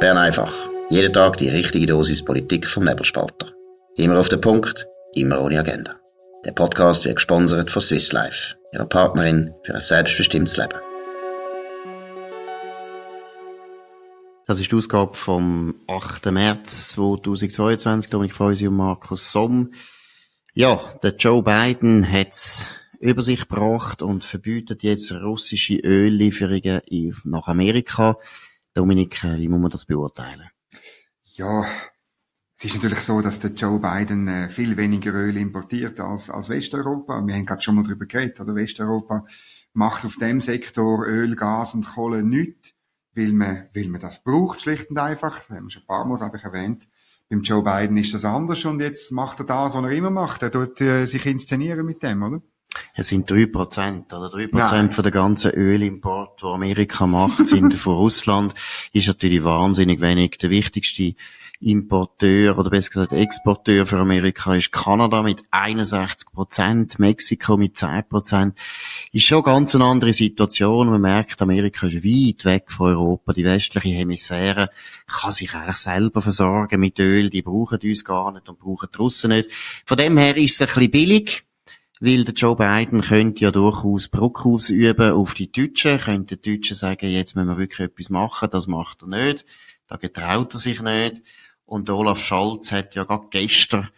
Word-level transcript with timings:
Bern 0.00 0.16
einfach. 0.16 0.54
Jeden 0.90 1.12
Tag 1.12 1.38
die 1.38 1.48
richtige 1.48 1.86
Dosis 1.86 2.24
Politik 2.24 2.68
vom 2.68 2.84
Nebelspalter. 2.84 3.52
Immer 3.96 4.20
auf 4.20 4.28
den 4.28 4.40
Punkt, 4.40 4.86
immer 5.12 5.40
ohne 5.40 5.58
Agenda. 5.58 5.96
Der 6.44 6.52
Podcast 6.52 7.04
wird 7.04 7.16
gesponsert 7.16 7.72
von 7.72 7.82
Swiss 7.82 8.12
Life, 8.12 8.54
ihrer 8.72 8.86
Partnerin 8.86 9.52
für 9.64 9.74
ein 9.74 9.80
selbstbestimmtes 9.80 10.56
Leben. 10.56 10.78
Das 14.46 14.60
ist 14.60 14.70
die 14.70 14.76
Ausgabe 14.76 15.14
vom 15.14 15.74
8. 15.88 16.26
März 16.26 16.90
2022. 16.90 18.08
Dominik 18.08 18.36
Feusi 18.36 18.68
und 18.68 18.76
Markus 18.76 19.32
Somm. 19.32 19.72
Ja, 20.54 20.80
der 21.02 21.16
Joe 21.16 21.42
Biden 21.42 22.08
hat 22.08 22.36
über 23.00 23.22
sich 23.22 23.48
gebracht 23.48 24.00
und 24.00 24.22
verbietet 24.22 24.84
jetzt 24.84 25.10
russische 25.10 25.74
Öllieferungen 25.74 26.82
nach 27.24 27.48
Amerika. 27.48 28.16
Dominik, 28.78 29.24
äh, 29.24 29.38
wie 29.38 29.48
muss 29.48 29.60
man 29.60 29.72
das 29.72 29.86
beurteilen? 29.86 30.48
Ja, 31.24 31.66
es 32.56 32.64
ist 32.64 32.76
natürlich 32.76 33.00
so, 33.00 33.20
dass 33.20 33.40
der 33.40 33.50
Joe 33.50 33.80
Biden 33.80 34.28
äh, 34.28 34.48
viel 34.48 34.76
weniger 34.76 35.12
Öl 35.14 35.36
importiert 35.36 35.98
als, 35.98 36.30
als 36.30 36.48
Westeuropa. 36.48 37.20
Wir 37.26 37.34
haben 37.34 37.44
gerade 37.44 37.60
schon 37.60 37.74
mal 37.74 37.82
darüber 37.82 38.06
geredet, 38.06 38.38
oder? 38.38 38.54
Westeuropa 38.54 39.26
macht 39.72 40.04
auf 40.04 40.14
dem 40.16 40.38
Sektor 40.38 41.04
Öl, 41.06 41.34
Gas 41.34 41.74
und 41.74 41.88
Kohle 41.88 42.22
nichts, 42.22 42.72
weil 43.16 43.32
man, 43.32 43.68
weil 43.74 43.88
man 43.88 44.00
das 44.00 44.22
braucht, 44.22 44.60
schlicht 44.60 44.90
und 44.90 44.98
einfach. 44.98 45.40
Das 45.40 45.56
haben 45.56 45.64
wir 45.64 45.70
schon 45.72 45.82
ein 45.82 45.86
paar 45.88 46.04
Mal, 46.04 46.18
glaube 46.18 46.36
ich, 46.36 46.44
erwähnt. 46.44 46.88
Beim 47.28 47.42
Joe 47.42 47.64
Biden 47.64 47.96
ist 47.96 48.14
das 48.14 48.24
anders 48.24 48.64
und 48.64 48.80
jetzt 48.80 49.10
macht 49.10 49.40
er 49.40 49.46
das, 49.46 49.74
was 49.74 49.82
er 49.82 49.90
immer 49.90 50.10
macht. 50.10 50.44
Er 50.44 50.52
tut 50.52 50.80
äh, 50.80 51.04
sich 51.06 51.26
inszenieren 51.26 51.84
mit 51.84 52.04
dem, 52.04 52.22
oder? 52.22 52.42
Es 52.94 53.08
sind 53.08 53.30
drei 53.30 53.46
Prozent, 53.46 54.12
oder? 54.12 54.28
Drei 54.28 54.46
Prozent 54.46 54.92
von 54.94 55.02
der 55.02 55.12
ganzen 55.12 55.52
Ölimport, 55.52 56.40
die 56.42 56.46
Amerika 56.46 57.06
macht, 57.06 57.46
sind 57.46 57.74
von 57.74 57.94
Russland. 57.94 58.54
Ist 58.92 59.08
natürlich 59.08 59.44
wahnsinnig 59.44 60.00
wenig. 60.00 60.38
Der 60.38 60.50
wichtigste 60.50 61.14
Importeur 61.60 62.56
oder 62.56 62.70
besser 62.70 62.90
gesagt 62.90 63.12
Exporteur 63.12 63.84
für 63.84 63.98
Amerika 63.98 64.54
ist 64.54 64.70
Kanada 64.70 65.22
mit 65.22 65.42
61 65.50 66.30
Prozent, 66.32 66.98
Mexiko 67.00 67.56
mit 67.56 67.76
10 67.76 68.04
Prozent. 68.08 68.56
Ist 69.12 69.26
schon 69.26 69.42
ganz 69.42 69.74
eine 69.74 69.84
andere 69.84 70.12
Situation. 70.12 70.88
Man 70.88 71.00
merkt, 71.00 71.42
Amerika 71.42 71.88
ist 71.88 72.04
weit 72.04 72.44
weg 72.44 72.70
von 72.70 72.90
Europa. 72.90 73.32
Die 73.32 73.44
westliche 73.44 73.88
Hemisphäre 73.88 74.70
kann 75.08 75.32
sich 75.32 75.52
eigentlich 75.52 75.76
selber 75.76 76.20
versorgen 76.22 76.78
mit 76.78 76.98
Öl. 77.00 77.28
Die 77.28 77.42
brauchen 77.42 77.80
uns 77.82 78.04
gar 78.04 78.30
nicht 78.32 78.48
und 78.48 78.60
brauchen 78.60 78.88
die 78.94 78.98
Russen 78.98 79.30
nicht. 79.30 79.50
Von 79.84 79.96
dem 79.96 80.16
her 80.16 80.36
ist 80.36 80.54
es 80.54 80.60
ein 80.60 80.66
bisschen 80.66 80.90
billig. 80.92 81.47
Weil 82.00 82.24
der 82.24 82.34
Joe 82.34 82.54
Biden 82.56 83.00
könnte 83.00 83.44
ja 83.44 83.50
durchaus 83.50 84.10
Druck 84.10 84.46
ausüben 84.46 85.12
auf 85.12 85.34
die 85.34 85.50
Deutschen, 85.50 85.98
könnte 85.98 86.36
die 86.36 86.56
Deutschen 86.56 86.76
sagen, 86.76 87.10
jetzt 87.10 87.34
müssen 87.34 87.48
wir 87.48 87.58
wirklich 87.58 87.88
etwas 87.88 88.08
machen, 88.08 88.48
das 88.50 88.66
macht 88.66 89.02
er 89.02 89.08
nicht, 89.08 89.44
da 89.88 89.96
getraut 89.96 90.54
er 90.54 90.58
sich 90.58 90.80
nicht. 90.80 91.22
Und 91.64 91.90
Olaf 91.90 92.22
Scholz 92.22 92.72
hat 92.72 92.94
ja 92.94 93.04
gerade 93.04 93.26
gestern 93.30 93.88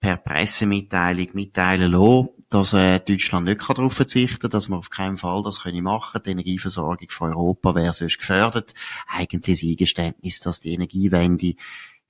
per 0.00 0.16
Pressemitteilung 0.16 1.28
mitteilen 1.32 1.90
lassen, 1.90 2.28
dass 2.48 2.74
äh, 2.74 3.00
Deutschland 3.00 3.46
nicht 3.46 3.60
darauf 3.68 3.92
verzichten 3.92 4.42
kann, 4.42 4.50
dass 4.50 4.68
man 4.68 4.78
auf 4.78 4.90
keinen 4.90 5.16
Fall 5.16 5.42
das 5.42 5.62
können 5.62 5.82
machen 5.82 6.20
Die 6.24 6.30
Energieversorgung 6.30 7.08
von 7.10 7.30
Europa 7.30 7.74
wäre 7.74 7.92
sonst 7.92 8.18
gefördert. 8.18 8.74
Eigentlich 9.08 9.62
ein 9.62 9.70
Eingeständnis, 9.70 10.40
dass 10.40 10.60
die 10.60 10.72
Energiewende 10.72 11.54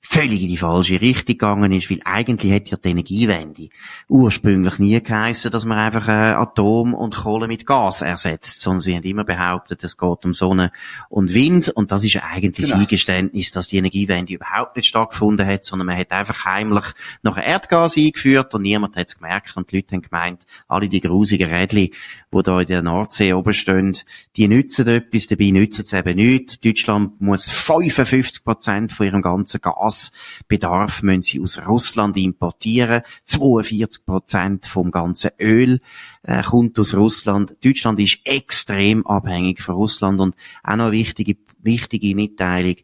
völlig 0.01 0.43
in 0.43 0.49
die 0.49 0.57
falsche 0.57 1.01
Richtung 1.01 1.27
gegangen 1.27 1.73
ist, 1.73 1.91
weil 1.91 2.01
eigentlich 2.05 2.53
hätte 2.53 2.71
ja 2.71 2.77
die 2.77 2.91
Energiewende 2.91 3.69
ursprünglich 4.09 4.79
nie 4.79 5.03
geheissen, 5.03 5.51
dass 5.51 5.65
man 5.65 5.79
einfach 5.79 6.09
äh, 6.09 6.33
Atom 6.33 6.95
und 6.95 7.17
Kohle 7.17 7.49
mit 7.49 7.67
Gas 7.67 8.03
ersetzt, 8.03 8.61
sondern 8.61 8.81
sie 8.81 8.95
haben 8.95 9.03
immer 9.03 9.25
behauptet, 9.25 9.83
es 9.85 9.97
geht 9.97 10.25
um 10.25 10.33
Sonne 10.33 10.71
und 11.09 11.35
Wind 11.35 11.69
und 11.71 11.91
das 11.91 12.05
ist 12.05 12.15
ja 12.15 12.23
eigentlich 12.23 12.67
genau. 12.67 12.79
das 12.79 12.81
Eingeständnis, 12.81 13.51
dass 13.51 13.69
die 13.69 13.79
Energiewende 13.79 14.35
überhaupt 14.35 14.77
nicht 14.77 14.87
stattgefunden 14.87 15.47
hat, 15.47 15.65
sondern 15.65 15.87
man 15.87 15.99
hat 15.99 16.13
einfach 16.13 16.45
heimlich 16.45 16.85
noch 17.23 17.37
Erdgas 17.37 17.97
eingeführt 17.97 18.55
und 18.55 18.63
niemand 18.63 18.97
hat 18.97 19.09
es 19.09 19.17
gemerkt 19.17 19.57
und 19.57 19.71
die 19.71 19.77
Leute 19.77 19.97
haben 19.97 20.03
gemeint, 20.03 20.47
alle 20.69 20.89
die 20.89 21.01
grusigen 21.01 21.51
Rädchen, 21.51 21.91
die 22.37 22.43
da 22.43 22.61
in 22.61 22.67
der 22.67 22.83
Nordsee 22.83 23.33
oben 23.33 23.53
stehen, 23.53 23.97
die 24.37 24.49
nützen 24.49 24.87
etwas, 24.89 25.27
dabei 25.27 25.51
nützen 25.51 25.85
sie 25.85 25.97
eben 25.97 26.17
nichts. 26.17 26.61
Deutschland 26.61 27.21
muss 27.21 27.49
55 27.49 28.45
Prozent 28.45 28.93
von 28.93 29.07
ihrem 29.07 29.23
ganzen 29.23 29.61
Gasbedarf 29.61 31.03
müssen 31.03 31.23
sie 31.23 31.41
aus 31.41 31.59
Russland 31.67 32.17
importieren. 32.17 33.03
42 33.23 34.07
Prozent 34.07 34.67
vom 34.67 34.91
ganzen 34.91 35.31
Öl 35.41 35.81
äh, 36.23 36.43
kommt 36.43 36.79
aus 36.79 36.95
Russland. 36.95 37.57
Deutschland 37.65 38.01
ist 38.01 38.19
extrem 38.25 39.07
abhängig 39.07 39.63
von 39.63 39.75
Russland 39.75 40.21
und 40.21 40.35
auch 40.63 40.77
noch 40.77 40.87
eine 40.87 40.93
wichtige, 40.93 41.37
wichtige 41.63 42.15
Mitteilung. 42.15 42.77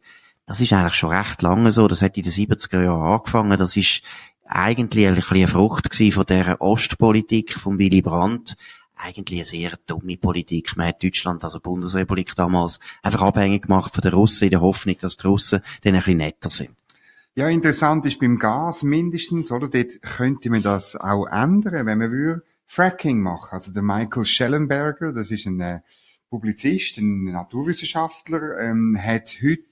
Das 0.46 0.60
ist 0.60 0.72
eigentlich 0.72 0.94
schon 0.94 1.10
recht 1.10 1.40
lange 1.42 1.72
so. 1.72 1.88
Das 1.88 2.02
hat 2.02 2.16
in 2.16 2.24
den 2.24 2.32
70er 2.32 2.82
Jahren 2.82 3.12
angefangen. 3.14 3.58
Das 3.58 3.76
ist 3.76 4.02
eigentlich 4.52 5.06
ein 5.08 5.14
bisschen 5.14 5.36
eine 5.36 5.48
Frucht 5.48 5.94
von 6.12 6.26
der 6.26 6.60
Ostpolitik 6.60 7.54
von 7.54 7.78
Willy 7.78 8.02
Brandt 8.02 8.56
eigentlich 9.02 9.40
eine 9.40 9.44
sehr 9.44 9.78
dumme 9.86 10.16
Politik. 10.16 10.76
Man 10.76 10.88
hat 10.88 11.02
Deutschland, 11.02 11.44
also 11.44 11.60
Bundesrepublik 11.60 12.34
damals, 12.36 12.78
einfach 13.02 13.22
abhängig 13.22 13.62
gemacht 13.62 13.94
von 13.94 14.02
den 14.02 14.12
Russen 14.12 14.44
in 14.44 14.50
der 14.50 14.60
Hoffnung, 14.60 14.96
dass 15.00 15.16
die 15.16 15.26
Russen 15.26 15.60
dann 15.82 15.94
ein 15.94 16.00
bisschen 16.00 16.18
netter 16.18 16.50
sind. 16.50 16.76
Ja, 17.34 17.48
interessant 17.48 18.04
ist 18.04 18.20
beim 18.20 18.38
Gas 18.38 18.82
mindestens, 18.82 19.50
oder? 19.50 19.68
Dort 19.68 20.02
könnte 20.02 20.50
man 20.50 20.62
das 20.62 20.96
auch 20.96 21.26
ändern, 21.26 21.86
wenn 21.86 21.98
man 21.98 22.10
würde 22.10 22.42
Fracking 22.66 23.20
machen. 23.20 23.50
Also 23.52 23.72
der 23.72 23.82
Michael 23.82 24.24
Schellenberger, 24.24 25.12
das 25.12 25.30
ist 25.30 25.46
ein 25.46 25.60
äh, 25.60 25.80
Publizist, 26.28 26.98
ein 26.98 27.24
Naturwissenschaftler, 27.24 28.58
ähm, 28.60 28.98
hat 28.98 29.38
heute 29.42 29.64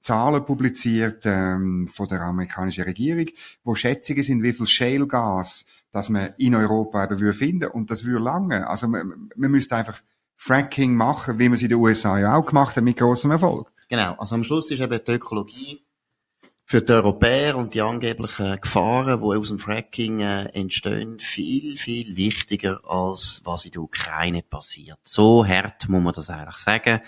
Zahlen 0.00 0.44
publiziert 0.44 1.22
ähm, 1.24 1.88
von 1.92 2.08
der 2.08 2.20
amerikanischen 2.22 2.84
Regierung, 2.84 3.26
wo 3.64 3.74
Schätzungen 3.74 4.22
sind, 4.22 4.42
wie 4.42 4.52
viel 4.52 4.66
Shale 4.66 5.06
Gas 5.06 5.64
dass 5.94 6.08
man 6.08 6.34
in 6.38 6.56
Europa 6.56 7.04
eben 7.04 7.20
würde 7.20 7.38
finden 7.38 7.70
und 7.70 7.88
das 7.88 8.04
würde 8.04 8.24
lange. 8.24 8.68
Also 8.68 8.88
man, 8.88 9.30
man 9.36 9.50
müsste 9.50 9.76
einfach 9.76 10.02
Fracking 10.34 10.96
machen, 10.96 11.38
wie 11.38 11.48
man 11.48 11.54
es 11.54 11.62
in 11.62 11.68
den 11.68 11.78
USA 11.78 12.18
ja 12.18 12.36
auch 12.36 12.46
gemacht 12.46 12.74
hat, 12.74 12.82
mit 12.82 12.96
großem 12.96 13.30
Erfolg. 13.30 13.70
Genau, 13.88 14.14
also 14.14 14.34
am 14.34 14.42
Schluss 14.42 14.72
ist 14.72 14.80
eben 14.80 15.00
die 15.06 15.12
Ökologie 15.12 15.84
für 16.64 16.82
die 16.82 16.92
Europäer 16.92 17.56
und 17.56 17.74
die 17.74 17.82
angeblichen 17.82 18.60
Gefahren, 18.60 19.20
die 19.20 19.38
aus 19.38 19.48
dem 19.48 19.60
Fracking 19.60 20.18
äh, 20.18 20.46
entstehen, 20.46 21.20
viel, 21.20 21.76
viel 21.76 22.16
wichtiger 22.16 22.80
als 22.82 23.42
was 23.44 23.64
in 23.64 23.72
der 23.72 23.82
Ukraine 23.82 24.42
passiert. 24.42 24.98
So 25.04 25.46
hart 25.46 25.88
muss 25.88 26.02
man 26.02 26.14
das 26.14 26.28
eigentlich 26.28 26.56
sagen 26.56 27.02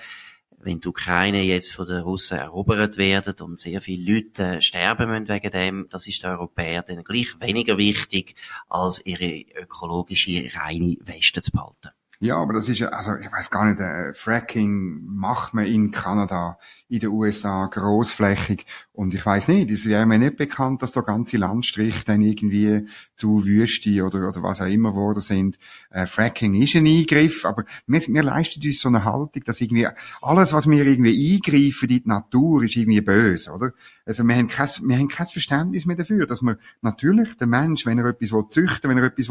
wenn 0.66 0.80
die 0.80 0.88
Ukraine 0.88 1.42
jetzt 1.42 1.72
von 1.72 1.86
den 1.86 2.02
Russen 2.02 2.38
erobert 2.38 2.96
werden 2.96 3.34
und 3.40 3.60
sehr 3.60 3.80
viele 3.80 4.14
Leute 4.14 4.60
sterben 4.60 5.08
müssen 5.08 5.28
wegen 5.28 5.50
dem, 5.52 5.86
das 5.88 6.06
ist 6.08 6.22
den 6.22 6.30
Europäern 6.30 6.84
dann 6.86 7.04
gleich 7.04 7.38
weniger 7.40 7.78
wichtig, 7.78 8.34
als 8.68 9.04
ihre 9.06 9.46
ökologische 9.62 10.50
reine 10.54 10.96
Weste 11.04 11.40
zu 11.40 11.52
behalten. 11.52 11.90
Ja, 12.18 12.38
aber 12.38 12.54
das 12.54 12.68
ist 12.68 12.82
also 12.82 13.14
ich 13.16 13.30
weiß 13.30 13.50
gar 13.50 13.66
nicht, 13.66 13.78
äh, 13.78 14.14
Fracking 14.14 15.02
macht 15.04 15.54
man 15.54 15.66
in 15.66 15.90
Kanada, 15.90 16.58
in 16.88 17.00
den 17.00 17.10
USA 17.10 17.66
großflächig 17.66 18.64
und 18.92 19.12
ich 19.12 19.26
weiß 19.26 19.48
nicht, 19.48 19.70
es 19.70 19.86
wäre 19.86 20.06
mir 20.06 20.18
nicht 20.18 20.36
bekannt, 20.36 20.82
dass 20.82 20.92
da 20.92 21.00
ganze 21.00 21.36
Landstriche 21.36 22.04
dann 22.04 22.22
irgendwie 22.22 22.86
zu 23.14 23.44
Wüste 23.44 24.04
oder, 24.04 24.28
oder 24.28 24.42
was 24.42 24.60
auch 24.60 24.66
immer 24.66 24.92
geworden 24.92 25.20
sind. 25.20 25.58
Äh, 25.90 26.06
Fracking 26.06 26.54
ist 26.54 26.76
ein 26.76 26.86
Eingriff, 26.86 27.44
aber 27.44 27.64
wir, 27.86 28.00
wir 28.00 28.22
leisten 28.22 28.62
uns 28.64 28.80
so 28.80 28.88
eine 28.88 29.04
Haltung, 29.04 29.42
dass 29.44 29.60
irgendwie 29.60 29.88
alles, 30.22 30.52
was 30.52 30.70
wir 30.70 30.86
irgendwie 30.86 31.34
eingreifen 31.34 31.88
in 31.90 32.02
die 32.02 32.08
Natur, 32.08 32.62
ist 32.62 32.76
irgendwie 32.76 33.00
böse, 33.00 33.50
oder? 33.50 33.72
Also 34.04 34.22
wir 34.22 34.36
haben 34.36 34.48
kein, 34.48 34.68
wir 34.82 34.96
haben 34.96 35.08
kein 35.08 35.26
Verständnis 35.26 35.86
mehr 35.86 35.96
dafür, 35.96 36.26
dass 36.26 36.42
man 36.42 36.56
natürlich, 36.82 37.36
der 37.36 37.48
Mensch, 37.48 37.84
wenn 37.84 37.98
er 37.98 38.06
etwas 38.06 38.30
züchten 38.50 38.90
will, 38.90 38.90
wenn 38.90 38.98
er 38.98 39.06
etwas 39.06 39.28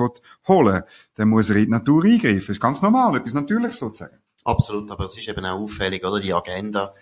holen 0.47 0.73
will, 0.75 0.83
dann 1.15 1.29
muss 1.29 1.49
er 1.49 1.55
in 1.55 1.65
die 1.65 1.71
Natur 1.71 2.03
eingreifen. 2.03 2.39
Das 2.39 2.49
ist 2.49 2.61
ganz 2.61 2.81
normal, 2.81 3.15
etwas 3.15 3.33
Natürliches 3.33 3.77
sozusagen. 3.77 4.17
Absolut, 4.43 4.91
aber 4.91 5.05
es 5.05 5.17
ist 5.17 5.27
eben 5.27 5.43
auch 5.43 5.59
auffällig, 5.59 6.05
oder? 6.05 6.19
Die 6.19 6.33
Agenda 6.33 6.93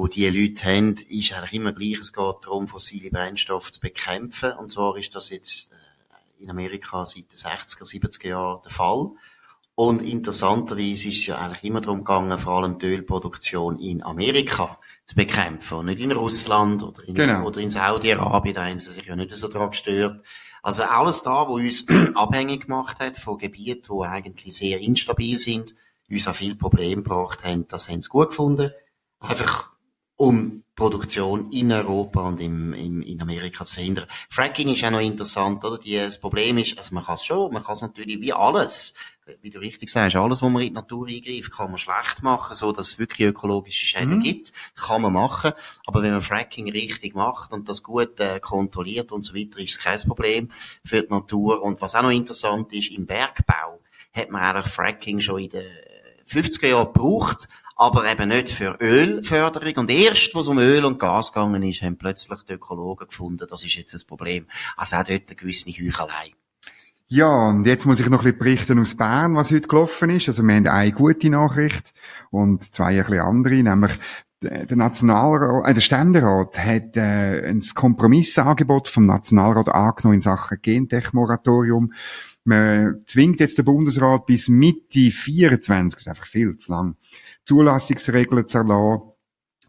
wo 0.00 0.08
die 0.08 0.26
Leute 0.30 0.64
haben, 0.64 0.96
ist 1.10 1.34
eigentlich 1.34 1.52
immer 1.52 1.74
gleich. 1.74 2.00
Es 2.00 2.14
geht 2.14 2.36
darum, 2.42 2.66
fossile 2.66 3.10
Brennstoffe 3.10 3.70
zu 3.70 3.80
bekämpfen. 3.80 4.52
Und 4.52 4.70
zwar 4.70 4.96
ist 4.96 5.14
das 5.14 5.28
jetzt 5.28 5.70
äh, 5.70 6.42
in 6.42 6.48
Amerika 6.48 7.04
seit 7.04 7.30
den 7.30 7.36
60er, 7.36 7.84
70er 7.84 8.28
Jahren 8.28 8.62
der 8.64 8.72
Fall. 8.72 9.10
Und 9.74 10.00
interessanterweise 10.00 11.10
ist 11.10 11.18
es 11.18 11.26
ja 11.26 11.36
eigentlich 11.36 11.64
immer 11.64 11.82
darum 11.82 11.98
gegangen, 11.98 12.38
vor 12.38 12.62
allem 12.62 12.78
die 12.78 12.86
Ölproduktion 12.86 13.78
in 13.78 14.02
Amerika 14.02 14.78
zu 15.04 15.16
bekämpfen 15.16 15.78
und 15.78 15.86
nicht 15.86 16.00
in 16.00 16.12
Russland 16.12 16.82
oder 16.82 17.06
in, 17.06 17.14
genau. 17.14 17.46
oder 17.46 17.60
in 17.60 17.70
Saudi-Arabien, 17.70 18.54
da 18.54 18.64
haben 18.64 18.78
sie 18.78 18.92
sich 18.92 19.04
ja 19.04 19.16
nicht 19.16 19.34
so 19.34 19.48
daran 19.48 19.70
gestört. 19.70 20.24
Also 20.62 20.84
alles 20.84 21.22
da, 21.22 21.46
wo 21.46 21.56
uns 21.56 21.86
abhängig 22.14 22.62
gemacht 22.62 23.00
hat 23.00 23.18
von 23.18 23.36
Gebieten, 23.36 23.88
wo 23.88 24.02
eigentlich 24.02 24.56
sehr 24.56 24.80
instabil 24.80 25.38
sind, 25.38 25.74
uns 26.10 26.26
auch 26.26 26.34
viel 26.34 26.54
Probleme 26.54 27.02
gebracht 27.02 27.44
haben, 27.44 27.68
das 27.68 27.90
haben 27.90 28.00
sie 28.00 28.08
gut 28.08 28.30
gefunden. 28.30 28.72
Einfach 29.18 29.69
um 30.20 30.64
Produktion 30.76 31.50
in 31.50 31.72
Europa 31.72 32.20
und 32.20 32.42
im, 32.42 32.74
im, 32.74 33.00
in 33.00 33.22
Amerika 33.22 33.64
zu 33.64 33.72
verhindern. 33.72 34.06
Fracking 34.28 34.68
ist 34.68 34.84
auch 34.84 34.90
noch 34.90 35.00
interessant, 35.00 35.64
oder? 35.64 35.78
Die, 35.78 35.96
das 35.96 36.20
Problem 36.20 36.58
ist, 36.58 36.76
also 36.76 36.94
man 36.94 37.06
kann 37.06 37.14
es 37.14 37.24
schon, 37.24 37.50
man 37.50 37.64
kann 37.64 37.72
es 37.72 37.80
natürlich 37.80 38.20
wie 38.20 38.34
alles, 38.34 38.92
wie 39.40 39.48
du 39.48 39.60
richtig 39.60 39.88
sagst, 39.88 40.16
alles, 40.16 40.42
wo 40.42 40.50
man 40.50 40.60
in 40.60 40.68
die 40.68 40.74
Natur 40.74 41.08
eingreift, 41.08 41.50
kann 41.52 41.70
man 41.70 41.78
schlecht 41.78 42.22
machen, 42.22 42.54
so 42.54 42.70
dass 42.72 42.88
es 42.88 42.98
wirklich 42.98 43.28
ökologische 43.28 43.86
Schäden 43.86 44.16
mhm. 44.16 44.22
gibt, 44.22 44.52
kann 44.76 45.00
man 45.00 45.14
machen. 45.14 45.52
Aber 45.86 46.02
wenn 46.02 46.12
man 46.12 46.20
Fracking 46.20 46.70
richtig 46.70 47.14
macht 47.14 47.52
und 47.52 47.70
das 47.70 47.82
gut 47.82 48.20
äh, 48.20 48.40
kontrolliert 48.40 49.12
und 49.12 49.22
so 49.22 49.34
weiter, 49.34 49.58
ist 49.58 49.70
es 49.70 49.78
kein 49.78 50.00
Problem 50.00 50.50
für 50.84 51.02
die 51.02 51.08
Natur. 51.08 51.62
Und 51.62 51.80
was 51.80 51.94
auch 51.94 52.02
noch 52.02 52.10
interessant 52.10 52.74
ist, 52.74 52.90
im 52.90 53.06
Bergbau 53.06 53.80
hat 54.12 54.30
man 54.30 54.42
eigentlich 54.42 54.70
Fracking 54.70 55.20
schon 55.20 55.40
in 55.40 55.50
den 55.50 55.66
50er 56.28 56.68
Jahren 56.68 56.92
gebraucht, 56.92 57.48
aber 57.80 58.04
eben 58.12 58.28
nicht 58.28 58.50
für 58.50 58.76
Ölförderung. 58.78 59.74
Und 59.78 59.90
erst, 59.90 60.34
wo 60.34 60.40
es 60.40 60.48
um 60.48 60.58
Öl 60.58 60.84
und 60.84 60.98
Gas 60.98 61.32
gegangen 61.32 61.62
ist, 61.62 61.80
haben 61.80 61.96
plötzlich 61.96 62.38
die 62.42 62.52
Ökologen 62.52 63.08
gefunden, 63.08 63.46
das 63.48 63.64
ist 63.64 63.74
jetzt 63.74 63.94
das 63.94 64.04
Problem. 64.04 64.46
Also 64.76 64.96
auch 64.96 65.04
dort 65.04 65.22
eine 65.28 65.36
gewisse 65.36 65.70
Heuchelei. 65.70 66.34
Ja, 67.08 67.48
und 67.48 67.66
jetzt 67.66 67.86
muss 67.86 67.98
ich 67.98 68.06
noch 68.10 68.18
ein 68.18 68.24
bisschen 68.24 68.38
berichten 68.38 68.78
aus 68.78 68.96
Bern, 68.96 69.34
was 69.34 69.50
heute 69.50 69.66
gelaufen 69.66 70.10
ist. 70.10 70.28
Also 70.28 70.42
wir 70.42 70.54
haben 70.54 70.68
eine 70.68 70.92
gute 70.92 71.30
Nachricht 71.30 71.94
und 72.30 72.62
zwei 72.64 72.90
ein 72.90 72.96
bisschen 72.98 73.20
andere, 73.20 73.54
nämlich 73.54 73.92
der 74.42 74.76
Nationalrat, 74.76 75.68
äh, 75.68 75.74
der 75.74 75.80
Ständerat 75.80 76.58
hat 76.58 76.96
äh, 76.96 77.48
ein 77.48 77.62
Kompromissangebot 77.74 78.88
vom 78.88 79.06
Nationalrat 79.06 79.68
angenommen 79.68 80.16
in 80.16 80.20
Sachen 80.22 80.58
Gentech-Moratorium. 80.60 81.92
Man 82.50 83.02
zwingt 83.06 83.38
jetzt 83.38 83.58
den 83.58 83.64
Bundesrat 83.64 84.26
bis 84.26 84.48
Mitte 84.48 85.12
24, 85.12 85.98
das 85.98 86.00
ist 86.00 86.08
einfach 86.08 86.26
viel 86.26 86.56
zu 86.56 86.72
lang, 86.72 86.96
Zulassungsregeln 87.44 88.48
zu 88.48 88.58
erlassen 88.58 89.02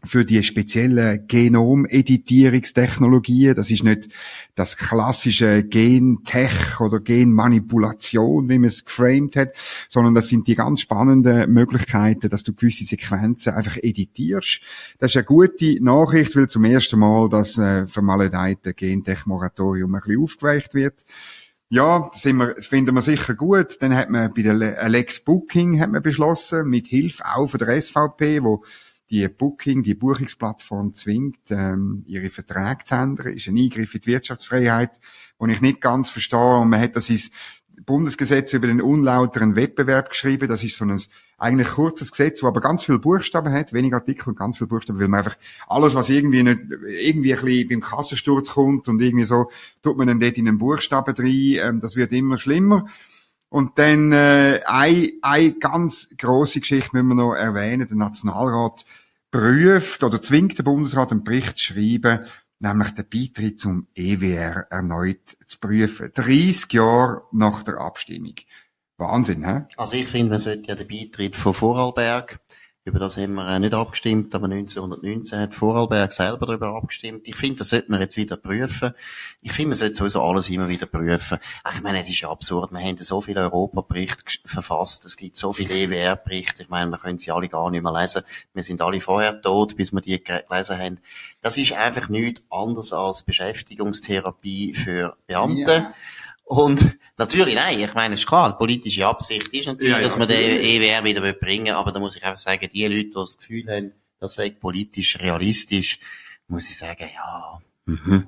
für 0.04 0.24
die 0.24 0.42
speziellen 0.42 1.28
Genomeditierungstechnologien. 1.28 3.54
Das 3.54 3.70
ist 3.70 3.84
nicht 3.84 4.08
das 4.56 4.76
klassische 4.76 5.62
Gentech 5.62 6.80
oder 6.80 6.98
Genmanipulation, 6.98 8.48
wie 8.48 8.58
man 8.58 8.66
es 8.66 8.84
geframed 8.84 9.36
hat, 9.36 9.52
sondern 9.88 10.16
das 10.16 10.26
sind 10.26 10.48
die 10.48 10.56
ganz 10.56 10.80
spannenden 10.80 11.52
Möglichkeiten, 11.52 12.30
dass 12.30 12.42
du 12.42 12.52
gewisse 12.52 12.84
Sequenzen 12.84 13.52
einfach 13.52 13.76
editierst. 13.76 14.60
Das 14.98 15.12
ist 15.12 15.18
eine 15.18 15.24
gute 15.24 15.78
Nachricht, 15.84 16.34
weil 16.34 16.48
zum 16.48 16.64
ersten 16.64 16.98
Mal 16.98 17.28
das 17.28 17.58
äh, 17.58 17.86
vermaledeite 17.86 18.74
Gentech-Moratorium 18.74 19.94
ein 19.94 20.00
bisschen 20.00 20.20
aufgeweicht 20.20 20.74
wird. 20.74 21.04
Ja, 21.74 22.10
das, 22.12 22.26
wir, 22.26 22.52
das 22.52 22.66
finden 22.66 22.94
wir 22.94 23.00
sicher 23.00 23.34
gut. 23.34 23.80
Dann 23.80 23.96
hat 23.96 24.10
man 24.10 24.34
bei 24.34 24.42
der 24.42 24.52
Lex 24.90 25.24
Booking 25.24 25.80
hat 25.80 25.90
man 25.90 26.02
beschlossen, 26.02 26.68
mit 26.68 26.88
Hilfe 26.88 27.24
auch 27.24 27.46
von 27.46 27.56
der 27.56 27.80
SVP, 27.80 28.42
wo 28.42 28.62
die 29.08 29.26
Booking, 29.26 29.82
die 29.82 29.94
Buchungsplattform 29.94 30.92
zwingt, 30.92 31.50
ähm, 31.50 32.04
ihre 32.06 32.28
Verträge 32.28 32.84
zu 32.84 32.96
ändern, 32.96 33.28
ist 33.28 33.48
ein 33.48 33.56
Eingriff 33.56 33.94
in 33.94 34.02
die 34.02 34.06
Wirtschaftsfreiheit, 34.08 35.00
den 35.40 35.48
ich 35.48 35.62
nicht 35.62 35.80
ganz 35.80 36.10
verstehe. 36.10 36.58
Und 36.58 36.68
man 36.68 36.78
hat 36.78 36.94
das 36.94 37.08
ins 37.08 37.30
Bundesgesetz 37.84 38.52
über 38.52 38.66
den 38.66 38.80
unlauteren 38.80 39.56
Wettbewerb 39.56 40.10
geschrieben. 40.10 40.48
Das 40.48 40.62
ist 40.62 40.76
so 40.76 40.84
ein 40.84 41.00
eigentlich 41.38 41.68
kurzes 41.68 42.10
Gesetz, 42.10 42.42
wo 42.42 42.46
aber 42.46 42.60
ganz 42.60 42.84
viel 42.84 42.98
Buchstaben 42.98 43.52
hat, 43.52 43.72
wenig 43.72 43.94
Artikel 43.94 44.28
und 44.30 44.38
ganz 44.38 44.58
viel 44.58 44.66
Buchstaben, 44.66 45.00
weil 45.00 45.08
man 45.08 45.20
einfach 45.20 45.36
alles, 45.66 45.94
was 45.94 46.08
irgendwie 46.08 46.42
nicht, 46.42 46.60
irgendwie 46.86 47.34
ein 47.34 47.44
bisschen 47.44 47.68
beim 47.68 47.80
Kassensturz 47.80 48.50
kommt 48.50 48.88
und 48.88 49.02
irgendwie 49.02 49.24
so, 49.24 49.50
tut 49.82 49.96
man 49.96 50.06
dann 50.06 50.20
dort 50.20 50.38
in 50.38 50.48
einen 50.48 50.58
Buchstaben 50.58 51.14
rein, 51.16 51.56
ähm, 51.60 51.80
das 51.80 51.96
wird 51.96 52.12
immer 52.12 52.38
schlimmer. 52.38 52.86
Und 53.48 53.78
dann 53.78 54.12
äh, 54.12 54.60
eine, 54.64 55.12
eine 55.20 55.52
ganz 55.52 56.08
große 56.16 56.60
Geschichte 56.60 56.90
müssen 56.92 57.08
wir 57.08 57.14
noch 57.16 57.34
erwähnen. 57.34 57.86
Der 57.86 57.96
Nationalrat 57.98 58.86
prüft 59.30 60.04
oder 60.04 60.22
zwingt 60.22 60.58
den 60.58 60.64
Bundesrat 60.64 61.10
einen 61.10 61.24
Bericht 61.24 61.58
zu 61.58 61.74
schreiben, 61.74 62.20
nämlich 62.62 62.92
den 62.92 63.08
Beitritt 63.08 63.60
zum 63.60 63.88
EWR 63.94 64.66
erneut 64.70 65.36
zu 65.46 65.58
prüfen. 65.58 66.12
30 66.14 66.72
Jahre 66.72 67.22
nach 67.32 67.62
der 67.62 67.78
Abstimmung. 67.78 68.34
Wahnsinn, 68.96 69.44
hä? 69.44 69.62
Also 69.76 69.96
ich 69.96 70.08
finde, 70.08 70.30
man 70.30 70.40
sollte 70.40 70.68
ja 70.68 70.74
den 70.74 70.88
Beitritt 70.88 71.36
von 71.36 71.54
Vorarlberg, 71.54 72.40
über 72.84 72.98
das 72.98 73.16
haben 73.16 73.34
wir 73.34 73.58
nicht 73.60 73.74
abgestimmt, 73.74 74.34
aber 74.34 74.46
1919 74.46 75.38
hat 75.38 75.54
Vorarlberg 75.54 76.12
selber 76.12 76.46
darüber 76.46 76.74
abgestimmt. 76.74 77.22
Ich 77.28 77.36
finde, 77.36 77.58
das 77.58 77.68
sollte 77.68 77.90
man 77.92 78.00
jetzt 78.00 78.16
wieder 78.16 78.36
prüfen. 78.36 78.92
Ich 79.40 79.52
finde, 79.52 79.68
man 79.68 79.78
sollte 79.78 79.94
sowieso 79.94 80.20
alles 80.22 80.48
immer 80.48 80.68
wieder 80.68 80.86
prüfen. 80.86 81.38
Ich 81.72 81.80
meine, 81.80 82.00
es 82.00 82.08
ist 82.08 82.20
ja 82.20 82.30
absurd. 82.30 82.72
Wir 82.72 82.80
haben 82.80 82.96
so 82.98 83.20
viele 83.20 83.40
Europaberichte 83.42 84.24
verfasst. 84.44 85.04
Es 85.04 85.16
gibt 85.16 85.36
so 85.36 85.52
viele 85.52 85.74
EWR-Berichte. 85.74 86.64
Ich 86.64 86.68
meine, 86.70 86.90
wir 86.90 86.98
können 86.98 87.20
sie 87.20 87.30
alle 87.30 87.48
gar 87.48 87.70
nicht 87.70 87.84
mehr 87.84 87.92
lesen. 87.92 88.22
Wir 88.52 88.64
sind 88.64 88.82
alle 88.82 89.00
vorher 89.00 89.40
tot, 89.40 89.76
bis 89.76 89.92
wir 89.92 90.00
die 90.00 90.22
gelesen 90.22 90.78
haben. 90.78 90.98
Das 91.40 91.58
ist 91.58 91.74
einfach 91.74 92.08
nichts 92.08 92.42
anderes 92.50 92.92
als 92.92 93.22
Beschäftigungstherapie 93.22 94.74
für 94.74 95.16
Beamte. 95.28 95.72
Ja. 95.72 95.94
Und 96.52 96.98
natürlich, 97.16 97.54
nein, 97.54 97.80
ich 97.80 97.94
meine, 97.94 98.12
es 98.12 98.20
ist 98.20 98.26
klar, 98.26 98.50
die 98.50 98.58
politische 98.58 99.06
Absicht 99.06 99.48
ist 99.48 99.66
natürlich, 99.66 99.90
ja, 99.90 99.96
ja, 99.96 100.02
dass 100.02 100.18
man 100.18 100.28
den 100.28 100.60
EWR 100.60 101.02
wieder 101.02 101.32
bringen 101.32 101.66
will, 101.66 101.72
aber 101.72 101.92
da 101.92 101.98
muss 101.98 102.14
ich 102.14 102.22
einfach 102.22 102.36
sagen, 102.36 102.68
die 102.70 102.86
Leute, 102.86 103.04
die 103.04 103.10
das 103.10 103.38
Gefühl 103.38 103.70
haben, 103.70 103.92
das 104.20 104.34
sei 104.34 104.50
politisch 104.50 105.18
realistisch, 105.18 105.98
muss 106.48 106.68
ich 106.68 106.76
sagen, 106.76 107.08
ja, 107.14 107.58
mhm. 107.86 108.26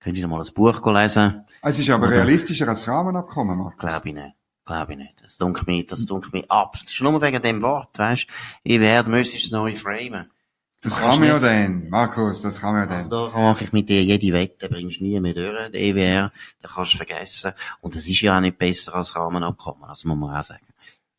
Könnt 0.00 0.16
ihr 0.16 0.28
mal 0.28 0.40
ein 0.40 0.54
Buch 0.54 0.80
lesen? 0.86 1.44
Es 1.60 1.78
ist 1.78 1.90
aber 1.90 2.06
Oder, 2.06 2.16
realistischer 2.18 2.68
als 2.68 2.84
das 2.84 2.88
Rahmenabkommen, 2.88 3.58
Markus. 3.58 3.80
Glaube 3.80 4.08
ich 4.08 4.14
nicht. 4.14 4.34
Glaube 4.64 4.92
ich 4.92 4.98
nicht. 4.98 5.14
Das 5.22 5.36
dunkelt 5.36 5.66
mich, 5.66 5.86
das 5.86 6.06
dunkelt 6.06 6.32
mich 6.32 6.50
ab. 6.50 6.72
Das 6.72 6.90
ist 6.90 7.02
nur 7.02 7.20
wegen 7.20 7.42
dem 7.42 7.60
Wort, 7.60 7.98
weißt 7.98 8.26
du? 8.64 8.72
EWR, 8.72 9.02
du 9.02 9.10
müsstest 9.10 9.46
es 9.46 9.50
neu 9.50 9.74
framen. 9.74 10.30
Das 10.80 11.00
kann 11.00 11.18
man 11.18 11.28
ja 11.28 11.38
dann, 11.40 11.88
Markus, 11.88 12.40
das 12.42 12.60
kann 12.60 12.74
man 12.74 12.82
ja 12.82 12.86
dann. 12.86 12.98
Also 12.98 13.30
da 13.30 13.38
mache 13.38 13.64
ich 13.64 13.72
mit 13.72 13.88
dir 13.88 14.02
jede 14.02 14.32
Wette, 14.32 14.68
bringst 14.68 15.00
nie 15.00 15.18
mehr 15.18 15.34
durch, 15.34 15.70
der 15.72 15.80
EWR, 15.80 16.32
da 16.62 16.68
kannst 16.68 16.92
du 16.92 16.98
vergessen. 16.98 17.52
Und 17.80 17.96
es 17.96 18.06
ist 18.06 18.20
ja 18.20 18.36
auch 18.36 18.40
nicht 18.40 18.58
besser 18.58 18.94
als 18.94 19.16
Rahmenabkommen, 19.16 19.88
das 19.88 20.04
muss 20.04 20.16
man 20.16 20.36
auch 20.36 20.42
sagen. 20.42 20.66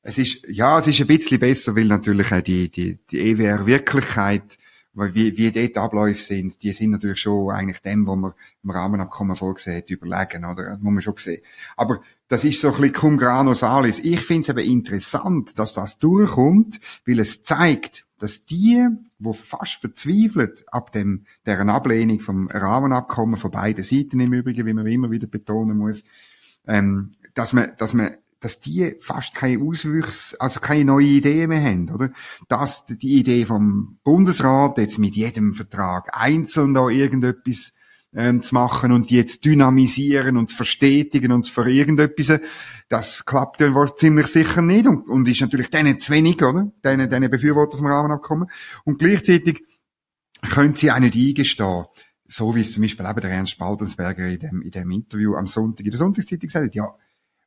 Es 0.01 0.17
ist, 0.17 0.45
ja, 0.47 0.79
es 0.79 0.87
ist 0.87 1.01
ein 1.01 1.07
bisschen 1.07 1.39
besser, 1.39 1.75
weil 1.75 1.85
natürlich 1.85 2.31
auch 2.31 2.41
die, 2.41 2.69
die, 2.69 2.99
die 3.11 3.19
EWR-Wirklichkeit, 3.31 4.57
weil 4.93 5.13
wie, 5.13 5.37
wie 5.37 5.51
dort 5.51 5.77
Abläufe 5.77 6.23
sind, 6.23 6.63
die 6.63 6.71
sind 6.71 6.91
natürlich 6.91 7.19
schon 7.19 7.51
eigentlich 7.51 7.79
dem, 7.79 8.07
was 8.07 8.17
man 8.17 8.33
im 8.63 8.71
Rahmenabkommen 8.71 9.35
vorgesehen 9.35 9.77
hat, 9.77 9.89
überlegen, 9.89 10.45
oder? 10.45 10.69
Das 10.69 10.79
muss 10.79 10.93
man 10.93 11.03
schon 11.03 11.17
sehen. 11.17 11.41
Aber 11.75 12.01
das 12.29 12.45
ist 12.45 12.61
so 12.61 12.69
ein 12.69 12.75
bisschen 12.75 12.93
cum 12.93 13.17
grano 13.17 13.53
salis. 13.53 13.99
Ich 13.99 14.21
finde 14.21 14.43
es 14.43 14.49
eben 14.49 14.71
interessant, 14.71 15.59
dass 15.59 15.73
das 15.73 15.99
durchkommt, 15.99 16.79
weil 17.05 17.19
es 17.19 17.43
zeigt, 17.43 18.05
dass 18.19 18.45
die, 18.45 18.85
wo 19.17 19.33
fast 19.33 19.81
verzweifelt 19.81 20.65
ab 20.71 20.91
dem, 20.91 21.25
deren 21.45 21.69
Ablehnung 21.69 22.19
vom 22.19 22.47
Rahmenabkommen 22.47 23.37
von 23.37 23.51
beiden 23.51 23.83
Seiten 23.83 24.19
im 24.19 24.33
Übrigen, 24.33 24.65
wie 24.65 24.73
man 24.73 24.85
immer 24.85 25.11
wieder 25.11 25.27
betonen 25.27 25.77
muss, 25.77 26.03
ähm, 26.67 27.13
dass 27.33 27.53
man, 27.53 27.71
dass 27.77 27.93
man, 27.93 28.17
dass 28.39 28.59
die 28.59 28.95
fast 28.99 29.35
keine 29.35 29.63
Auswüchse, 29.63 30.39
also 30.39 30.59
keine 30.59 30.85
neue 30.85 31.05
Idee 31.05 31.47
mehr 31.47 31.61
haben, 31.61 31.89
oder? 31.89 32.11
Dass 32.47 32.85
die 32.85 33.19
Idee 33.19 33.45
vom 33.45 33.97
Bundesrat 34.03 34.77
jetzt 34.77 34.99
mit 34.99 35.15
jedem 35.15 35.53
Vertrag 35.53 36.09
einzeln 36.13 36.73
da 36.73 36.87
irgendetwas 36.87 37.73
ähm, 38.15 38.41
zu 38.41 38.55
machen 38.55 38.91
und 38.91 39.09
die 39.09 39.15
jetzt 39.15 39.45
dynamisieren 39.45 40.37
und 40.37 40.49
zu 40.49 40.55
verstetigen 40.55 41.31
und 41.31 41.47
für 41.47 41.69
irgendetwas, 41.69 42.39
das 42.87 43.25
klappt 43.25 43.61
ja 43.61 43.73
wohl 43.73 43.93
ziemlich 43.95 44.27
sicher 44.27 44.61
nicht 44.61 44.87
und, 44.87 45.07
und 45.07 45.27
ist 45.27 45.41
natürlich 45.41 45.69
denen 45.69 45.99
zu 45.99 46.11
wenig, 46.11 46.41
oder? 46.41 46.71
Denen, 46.83 47.09
denen 47.09 47.29
Befürworter 47.29 47.77
vom 47.77 47.87
Rahmenabkommen. 47.87 48.49
Und 48.83 48.99
gleichzeitig 48.99 49.63
können 50.41 50.75
sie 50.75 50.91
auch 50.91 50.99
nicht 50.99 51.15
eingestehen, 51.15 51.85
so 52.27 52.55
wie 52.55 52.61
es 52.61 52.73
zum 52.73 52.83
Beispiel 52.83 53.05
eben 53.05 53.21
der 53.21 53.31
Ernst 53.31 53.51
Spaltensberger 53.51 54.27
in 54.27 54.39
dem, 54.39 54.61
in 54.61 54.71
dem 54.71 54.91
Interview 54.91 55.35
am 55.35 55.47
Sonntag 55.47 55.85
in 55.85 55.91
der 55.91 55.99
Sonntagszeitung 55.99 56.47
gesagt 56.47 56.65
hat, 56.65 56.75
ja, 56.75 56.95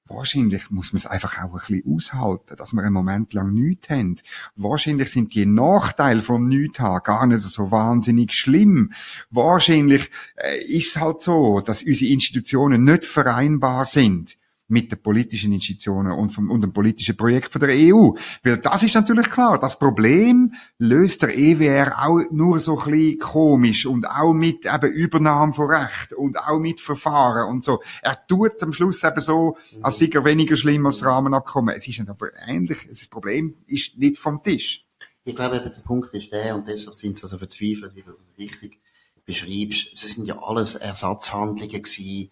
Wahrscheinlich 0.08 0.70
muss 0.70 0.92
man 0.92 0.98
es 0.98 1.06
einfach 1.06 1.38
auch 1.38 1.54
ein 1.54 1.60
bisschen 1.78 1.94
aushalten, 1.94 2.56
dass 2.56 2.72
wir 2.72 2.82
einen 2.82 2.92
Moment 2.92 3.32
lang 3.32 3.54
nichts 3.54 3.88
haben. 3.88 4.16
Wahrscheinlich 4.56 5.10
sind 5.10 5.34
die 5.34 5.46
Nachteile 5.46 6.22
vom 6.22 6.48
Nichts 6.48 6.80
haben 6.80 7.02
gar 7.04 7.26
nicht 7.26 7.40
so 7.40 7.70
wahnsinnig 7.70 8.32
schlimm. 8.32 8.92
Wahrscheinlich 9.30 10.10
äh, 10.36 10.62
ist 10.64 10.96
es 10.96 11.00
halt 11.00 11.22
so, 11.22 11.60
dass 11.60 11.82
unsere 11.82 12.12
Institutionen 12.12 12.84
nicht 12.84 13.04
vereinbar 13.04 13.86
sind 13.86 14.36
mit 14.72 14.90
den 14.90 15.02
politischen 15.02 15.52
Institutionen 15.52 16.12
und, 16.12 16.30
vom, 16.30 16.50
und 16.50 16.62
dem 16.62 16.72
politischen 16.72 17.14
Projekt 17.14 17.52
von 17.52 17.60
der 17.60 17.70
EU. 17.70 18.12
Weil 18.42 18.56
das 18.56 18.82
ist 18.82 18.94
natürlich 18.94 19.28
klar, 19.28 19.60
das 19.60 19.78
Problem 19.78 20.54
löst 20.78 21.22
der 21.22 21.36
EWR 21.36 22.02
auch 22.02 22.20
nur 22.30 22.58
so 22.58 22.78
ein 22.80 22.90
bisschen 22.90 23.18
komisch 23.18 23.84
und 23.84 24.06
auch 24.06 24.32
mit 24.32 24.64
eben 24.64 24.90
Übernahme 24.90 25.52
von 25.52 25.70
Recht 25.70 26.14
und 26.14 26.38
auch 26.38 26.58
mit 26.58 26.80
Verfahren 26.80 27.50
und 27.50 27.66
so. 27.66 27.82
Er 28.00 28.18
tut 28.26 28.62
am 28.62 28.72
Schluss 28.72 29.04
eben 29.04 29.20
so, 29.20 29.58
als 29.82 29.98
sei 29.98 30.08
er 30.10 30.24
weniger 30.24 30.56
schlimm 30.56 30.86
als 30.86 31.00
das 31.00 31.08
Rahmenabkommen. 31.08 31.76
Es 31.76 31.86
ist 31.86 32.00
aber 32.08 32.30
ähnlich, 32.46 32.78
das 32.88 33.06
Problem 33.08 33.54
ist 33.66 33.98
nicht 33.98 34.16
vom 34.16 34.42
Tisch. 34.42 34.86
Ich 35.24 35.36
glaube, 35.36 35.60
der 35.60 35.68
Punkt 35.68 36.14
ist 36.14 36.32
der, 36.32 36.56
und 36.56 36.66
deshalb 36.66 36.96
sind 36.96 37.18
sie 37.18 37.28
so 37.28 37.36
verzweifelt, 37.36 37.94
wie 37.94 38.02
du 38.02 38.12
das 38.12 38.32
richtig 38.38 38.78
beschreibst. 39.26 39.92
Es 39.92 40.00
sind 40.00 40.26
ja 40.26 40.38
alles 40.42 40.76
Ersatzhandlungen 40.76 41.68
gewesen 41.68 42.30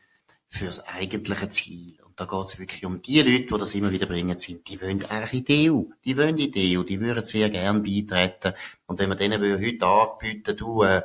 für 0.49 0.65
das 0.65 0.87
eigentliche 0.89 1.49
Ziel 1.51 1.99
da 2.21 2.27
geht 2.27 2.45
es 2.45 2.59
wirklich 2.59 2.85
um 2.85 3.01
die 3.01 3.23
Leute, 3.23 3.47
die 3.47 3.59
das 3.59 3.75
immer 3.75 3.91
wieder 3.91 4.05
bringen, 4.05 4.37
sind, 4.37 4.69
die 4.69 4.79
wollen 4.83 5.03
eigentlich 5.07 5.41
in 5.41 5.45
die 5.47 5.71
EU. 5.71 5.83
Die 6.05 6.19
wollen 6.19 6.37
in 6.37 6.53
die 6.53 6.77
EU, 6.77 6.83
die 6.83 7.01
würden 7.01 7.25
sehr 7.25 7.49
gern 7.49 7.83
beitreten. 7.83 8.53
Und 8.85 8.99
wenn 8.99 9.09
wir 9.09 9.17
denen 9.17 9.41
heute 9.41 9.87
anbieten, 9.87 10.55
du, 10.55 10.83
äh, 10.83 11.03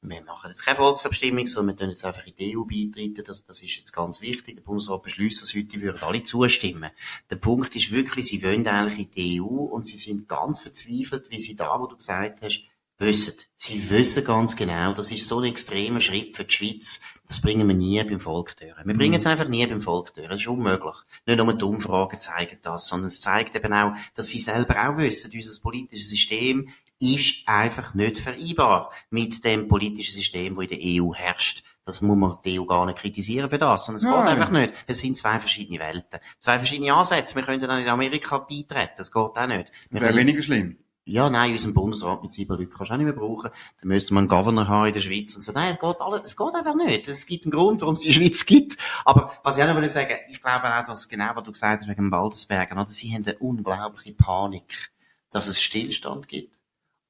wir 0.00 0.22
machen 0.22 0.50
jetzt 0.50 0.64
keine 0.64 0.76
Volksabstimmung, 0.76 1.48
sondern 1.48 1.74
wir 1.74 1.80
tun 1.80 1.90
jetzt 1.90 2.04
einfach 2.04 2.24
in 2.24 2.36
die 2.36 2.56
EU 2.56 2.62
beitreten. 2.66 3.24
Das, 3.26 3.42
das 3.44 3.62
ist 3.62 3.76
jetzt 3.78 3.92
ganz 3.92 4.20
wichtig. 4.20 4.54
Der 4.54 4.62
Bundesrat 4.62 5.02
beschließt 5.02 5.42
das 5.42 5.56
heute, 5.56 5.80
würden 5.80 6.02
alle 6.02 6.22
zustimmen. 6.22 6.92
Der 7.30 7.36
Punkt 7.36 7.74
ist 7.74 7.90
wirklich, 7.90 8.26
sie 8.26 8.40
wollen 8.44 8.64
eigentlich 8.68 9.08
in 9.08 9.10
die 9.10 9.42
EU 9.42 9.64
und 9.64 9.84
sie 9.84 9.96
sind 9.96 10.28
ganz 10.28 10.60
verzweifelt, 10.60 11.30
wie 11.30 11.40
sie 11.40 11.56
da, 11.56 11.80
wo 11.80 11.88
du 11.88 11.96
gesagt 11.96 12.42
hast, 12.42 12.62
wissen. 12.98 13.34
Sie 13.56 13.90
wissen 13.90 14.24
ganz 14.24 14.54
genau, 14.54 14.92
das 14.92 15.10
ist 15.10 15.26
so 15.26 15.40
ein 15.40 15.50
extremer 15.50 16.00
Schritt 16.00 16.36
für 16.36 16.44
die 16.44 16.54
Schweiz. 16.54 17.00
Das 17.28 17.40
bringen 17.40 17.66
wir 17.66 17.74
nie 17.74 18.02
beim 18.04 18.20
Volk 18.20 18.56
durch. 18.56 18.74
Wir 18.84 18.94
bringen 18.94 19.14
es 19.14 19.26
einfach 19.26 19.48
nie 19.48 19.66
beim 19.66 19.80
Volk 19.80 20.14
durch. 20.14 20.28
Das 20.28 20.40
ist 20.40 20.46
unmöglich. 20.46 20.94
Nicht 21.26 21.38
nur 21.38 21.54
die 21.54 21.64
Umfragen 21.64 22.20
zeigen 22.20 22.58
das, 22.62 22.86
sondern 22.86 23.08
es 23.08 23.20
zeigt 23.20 23.56
eben 23.56 23.72
auch, 23.72 23.92
dass 24.14 24.28
sie 24.28 24.38
selber 24.38 24.74
auch 24.88 24.98
wissen, 24.98 25.30
unser 25.34 25.60
politisches 25.62 26.10
System 26.10 26.68
ist 27.00 27.46
einfach 27.46 27.94
nicht 27.94 28.18
vereinbar 28.18 28.92
mit 29.10 29.44
dem 29.44 29.68
politischen 29.68 30.14
System, 30.14 30.54
das 30.54 30.64
in 30.64 30.70
der 30.70 31.02
EU 31.02 31.14
herrscht. 31.14 31.64
Das 31.86 32.00
muss 32.00 32.16
man 32.16 32.38
die 32.44 32.58
EU 32.58 32.64
gar 32.64 32.86
nicht 32.86 32.98
kritisieren 32.98 33.50
für 33.50 33.58
das, 33.58 33.84
sondern 33.84 33.96
es 33.96 34.04
Nein. 34.04 34.22
geht 34.22 34.32
einfach 34.32 34.50
nicht. 34.50 34.72
Es 34.86 35.00
sind 35.00 35.16
zwei 35.16 35.38
verschiedene 35.38 35.78
Welten. 35.80 36.20
Zwei 36.38 36.58
verschiedene 36.58 36.94
Ansätze. 36.94 37.34
Wir 37.36 37.42
könnten 37.42 37.68
dann 37.68 37.82
in 37.82 37.88
Amerika 37.88 38.38
beitreten. 38.38 38.94
Das 38.96 39.12
geht 39.12 39.16
auch 39.22 39.46
nicht. 39.46 39.70
Wäre 39.90 40.16
weniger 40.16 40.42
schlimm. 40.42 40.78
Ja, 41.06 41.28
nein, 41.28 41.52
unseren 41.52 41.74
Bundesrat 41.74 42.22
mit 42.22 42.32
sieben 42.32 42.56
Leuten 42.56 42.72
kannst 42.72 42.88
du 42.88 42.94
auch 42.94 42.98
nicht 42.98 43.04
mehr 43.04 43.14
brauchen. 43.14 43.50
Dann 43.80 43.88
müsste 43.88 44.14
man 44.14 44.22
einen 44.22 44.28
Governor 44.28 44.68
haben 44.68 44.86
in 44.86 44.94
der 44.94 45.00
Schweiz 45.00 45.36
und 45.36 45.42
so. 45.42 45.52
Nein, 45.52 45.74
es 45.74 45.80
geht 45.80 46.00
alles, 46.00 46.22
es 46.24 46.36
geht 46.36 46.54
einfach 46.54 46.74
nicht. 46.74 47.08
Es 47.08 47.26
gibt 47.26 47.44
einen 47.44 47.52
Grund, 47.52 47.82
warum 47.82 47.94
es 47.94 48.00
die 48.00 48.12
Schweiz 48.12 48.46
gibt. 48.46 48.78
Aber 49.04 49.34
was 49.42 49.58
ich 49.58 49.64
auch 49.64 49.74
noch 49.74 49.86
sagen 49.88 50.14
ich 50.30 50.40
glaube 50.40 50.74
auch, 50.74 50.86
dass 50.86 51.08
genau, 51.10 51.32
was 51.34 51.44
du 51.44 51.52
gesagt 51.52 51.82
hast 51.82 51.90
wegen 51.90 52.10
Waldesbergen, 52.10 52.78
oder? 52.78 52.90
Sie 52.90 53.12
haben 53.12 53.26
eine 53.26 53.36
unglaubliche 53.38 54.14
Panik, 54.14 54.92
dass 55.30 55.46
es 55.46 55.62
Stillstand 55.62 56.26
gibt. 56.26 56.62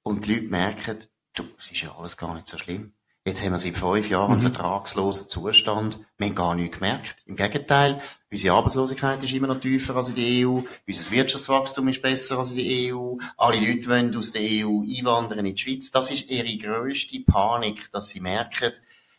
Und 0.02 0.26
die 0.26 0.34
Leute 0.34 0.48
merken, 0.48 0.98
du, 1.34 1.44
es 1.60 1.70
ist 1.70 1.82
ja 1.82 1.94
alles 1.96 2.16
gar 2.16 2.34
nicht 2.34 2.48
so 2.48 2.58
schlimm. 2.58 2.93
Jetzt 3.26 3.42
haben 3.42 3.52
wir 3.52 3.58
seit 3.58 3.78
fünf 3.78 4.10
Jahren 4.10 4.32
einen 4.32 4.40
mhm. 4.40 4.52
vertragslosen 4.52 5.28
Zustand. 5.28 5.98
Wir 6.18 6.26
haben 6.26 6.34
gar 6.34 6.54
nichts 6.54 6.78
gemerkt. 6.78 7.16
Im 7.24 7.36
Gegenteil, 7.36 8.02
unsere 8.30 8.54
Arbeitslosigkeit 8.54 9.22
ist 9.24 9.32
immer 9.32 9.46
noch 9.46 9.60
tiefer 9.60 9.96
als 9.96 10.10
in 10.10 10.16
der 10.16 10.46
EU. 10.46 10.60
Unser 10.86 11.10
Wirtschaftswachstum 11.10 11.88
ist 11.88 12.02
besser 12.02 12.38
als 12.38 12.50
in 12.50 12.58
der 12.58 12.94
EU. 12.94 13.16
Alle 13.38 13.60
Leute 13.60 13.88
wollen 13.88 14.14
aus 14.14 14.32
der 14.32 14.42
EU 14.42 14.82
einwandern 14.82 15.38
in 15.38 15.54
die 15.54 15.58
Schweiz. 15.58 15.90
Das 15.90 16.10
ist 16.10 16.30
ihre 16.30 16.54
grösste 16.58 17.18
Panik, 17.20 17.90
dass 17.92 18.10
sie 18.10 18.20
merken, 18.20 18.72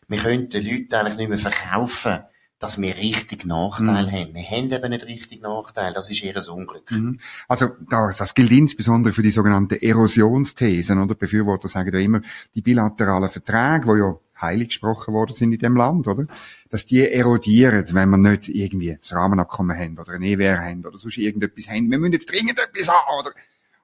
wir 0.08 0.20
können 0.20 0.50
den 0.50 0.64
Leuten 0.64 0.94
eigentlich 0.94 1.18
nicht 1.18 1.30
mehr 1.30 1.38
verkaufen, 1.40 2.26
dass 2.60 2.80
wir 2.80 2.96
richtig 2.96 3.46
Nachteil 3.46 4.06
mhm. 4.06 4.12
haben. 4.12 4.34
Wir 4.34 4.44
haben 4.44 4.72
eben 4.72 4.90
nicht 4.90 5.06
richtig 5.06 5.42
Nachteil. 5.42 5.94
Das 5.94 6.10
ist 6.10 6.24
eher 6.24 6.36
ein 6.38 6.50
Unglück. 6.50 6.90
Mhm. 6.92 7.20
Also, 7.48 7.72
das, 7.90 8.18
das 8.18 8.34
gilt 8.34 8.52
insbesondere 8.52 9.14
für 9.14 9.24
die 9.24 9.32
sogenannten 9.32 9.76
Erosionsthesen, 9.76 11.02
oder? 11.02 11.16
Befürworter 11.16 11.68
sagen 11.68 11.94
ja 11.94 12.00
immer, 12.00 12.22
die 12.56 12.62
bilateralen 12.62 13.30
Verträge, 13.30 13.94
die 13.94 14.00
ja 14.00 14.16
heilig 14.42 14.70
gesprochen 14.70 15.14
worden 15.14 15.34
sind 15.34 15.54
in 15.54 15.60
dem 15.60 15.76
Land, 15.76 16.08
oder? 16.08 16.28
Dass 16.70 16.86
die 16.86 17.08
erodieren, 17.10 17.86
wenn 17.92 18.10
wir 18.10 18.18
nicht 18.18 18.50
irgendwie 18.50 18.98
das 19.00 19.14
Rahmenabkommen 19.14 19.78
haben 19.78 19.98
oder 19.98 20.14
ein 20.14 20.24
EWR 20.24 20.60
haben 20.60 20.86
oder 20.86 20.98
sonst 20.98 21.18
irgendetwas 21.18 21.68
haben. 21.70 21.90
Wir 21.90 22.00
müssen 22.00 22.14
jetzt 22.14 22.34
dringend 22.34 22.60
etwas 22.60 22.90
haben, 22.90 23.20
oder? 23.20 23.32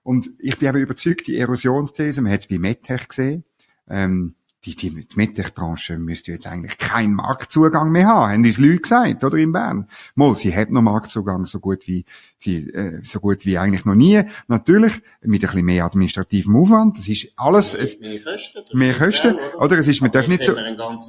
Und 0.04 0.30
ich 0.40 0.58
bin 0.58 0.68
aber 0.68 0.80
überzeugt, 0.80 1.28
die 1.28 1.38
Erosionsthese, 1.38 2.22
man 2.22 2.32
hat 2.32 2.40
es 2.40 2.48
bei 2.48 2.58
MedTech 2.58 3.08
gesehen, 3.08 3.44
ähm, 3.90 4.36
die, 4.66 4.76
die, 4.76 5.06
Medtech-Branche 5.16 5.98
müsste 5.98 6.32
jetzt 6.32 6.46
eigentlich 6.46 6.78
keinen 6.78 7.16
Marktzugang 7.16 7.92
mehr 7.92 8.06
haben, 8.06 8.32
haben 8.32 8.46
uns 8.46 8.60
Leute 8.60 8.78
gesagt, 8.78 9.24
oder 9.24 9.38
in 9.38 9.52
Bern. 9.52 9.88
Mal, 10.14 10.36
sie 10.36 10.56
hat 10.56 10.70
noch 10.70 10.84
Marktzugang 10.84 11.46
so 11.46 11.60
gut 11.60 11.88
wie, 11.88 12.06
sie, 12.38 12.70
äh, 12.70 13.00
so 13.04 13.20
gut 13.20 13.44
wie 13.48 13.58
eigentlich 13.58 13.86
noch 13.86 13.96
nie. 13.96 14.22
Natürlich, 14.48 14.94
mit 15.24 15.42
ein 15.42 15.48
bisschen 15.48 15.66
mehr 15.66 15.86
administrativem 15.86 16.56
Aufwand. 16.56 17.00
Das 17.00 17.08
ist 17.08 17.30
alles, 17.38 17.74
mehr, 17.74 17.84
es, 17.84 18.00
mehr 18.00 18.20
Kosten. 18.20 18.78
Mehr 18.78 18.94
Kosten, 18.94 19.34
oder? 19.36 19.62
oder? 19.62 19.78
Es 19.80 19.88
ist, 19.88 20.02
man 20.02 20.12
darf 20.12 20.28
nicht 20.28 20.44
so, 20.44 20.56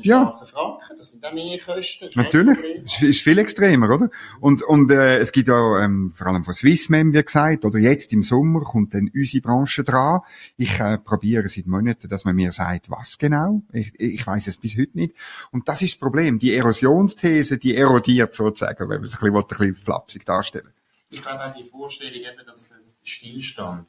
ja. 0.00 0.32
Franken, 0.32 0.96
das 0.96 1.10
sind 1.10 1.22
auch 1.22 1.34
mehr 1.34 1.58
Kosten. 1.58 2.08
Natürlich. 2.14 2.58
Es 2.86 3.02
ist 3.02 3.20
viel 3.20 3.38
extremer, 3.38 3.90
oder? 3.90 4.08
Und, 4.40 4.62
und, 4.62 4.90
äh, 4.90 5.18
es 5.18 5.30
gibt 5.30 5.48
ja, 5.48 5.84
ähm, 5.84 6.10
vor 6.14 6.26
allem 6.26 6.44
von 6.44 6.54
Swissmem, 6.54 7.12
wie 7.12 7.22
gesagt, 7.22 7.66
oder 7.66 7.78
jetzt 7.78 8.14
im 8.14 8.22
Sommer 8.22 8.60
kommt 8.62 8.94
dann 8.94 9.10
unsere 9.14 9.42
Branche 9.42 9.84
dran. 9.84 10.20
Ich, 10.56 10.80
äh, 10.80 10.96
probiere 10.96 11.48
seit 11.48 11.66
Monaten, 11.66 12.08
dass 12.08 12.24
man 12.24 12.34
mir 12.34 12.50
sagt, 12.52 12.90
was 12.90 13.18
genau 13.18 13.41
genau? 13.42 13.62
Ich, 13.72 13.92
ich 13.98 14.26
weiß 14.26 14.46
es 14.46 14.56
bis 14.56 14.76
heute 14.76 14.96
nicht. 14.96 15.14
Und 15.50 15.68
das 15.68 15.82
ist 15.82 15.94
das 15.94 16.00
Problem. 16.00 16.38
Die 16.38 16.54
Erosionsthese, 16.54 17.58
die 17.58 17.74
erodiert 17.74 18.34
sozusagen, 18.34 18.88
wenn 18.88 19.00
man 19.00 19.04
es 19.04 19.14
ein 19.14 19.20
bisschen, 19.20 19.36
ein 19.36 19.46
bisschen 19.46 19.76
flapsig 19.76 20.26
darstellen 20.26 20.72
Ich 21.10 21.22
glaube 21.22 21.44
auch 21.44 21.54
die 21.54 21.64
Vorstellung 21.64 22.20
eben, 22.20 22.46
dass 22.46 22.70
das 22.70 22.98
Stillstand 23.02 23.88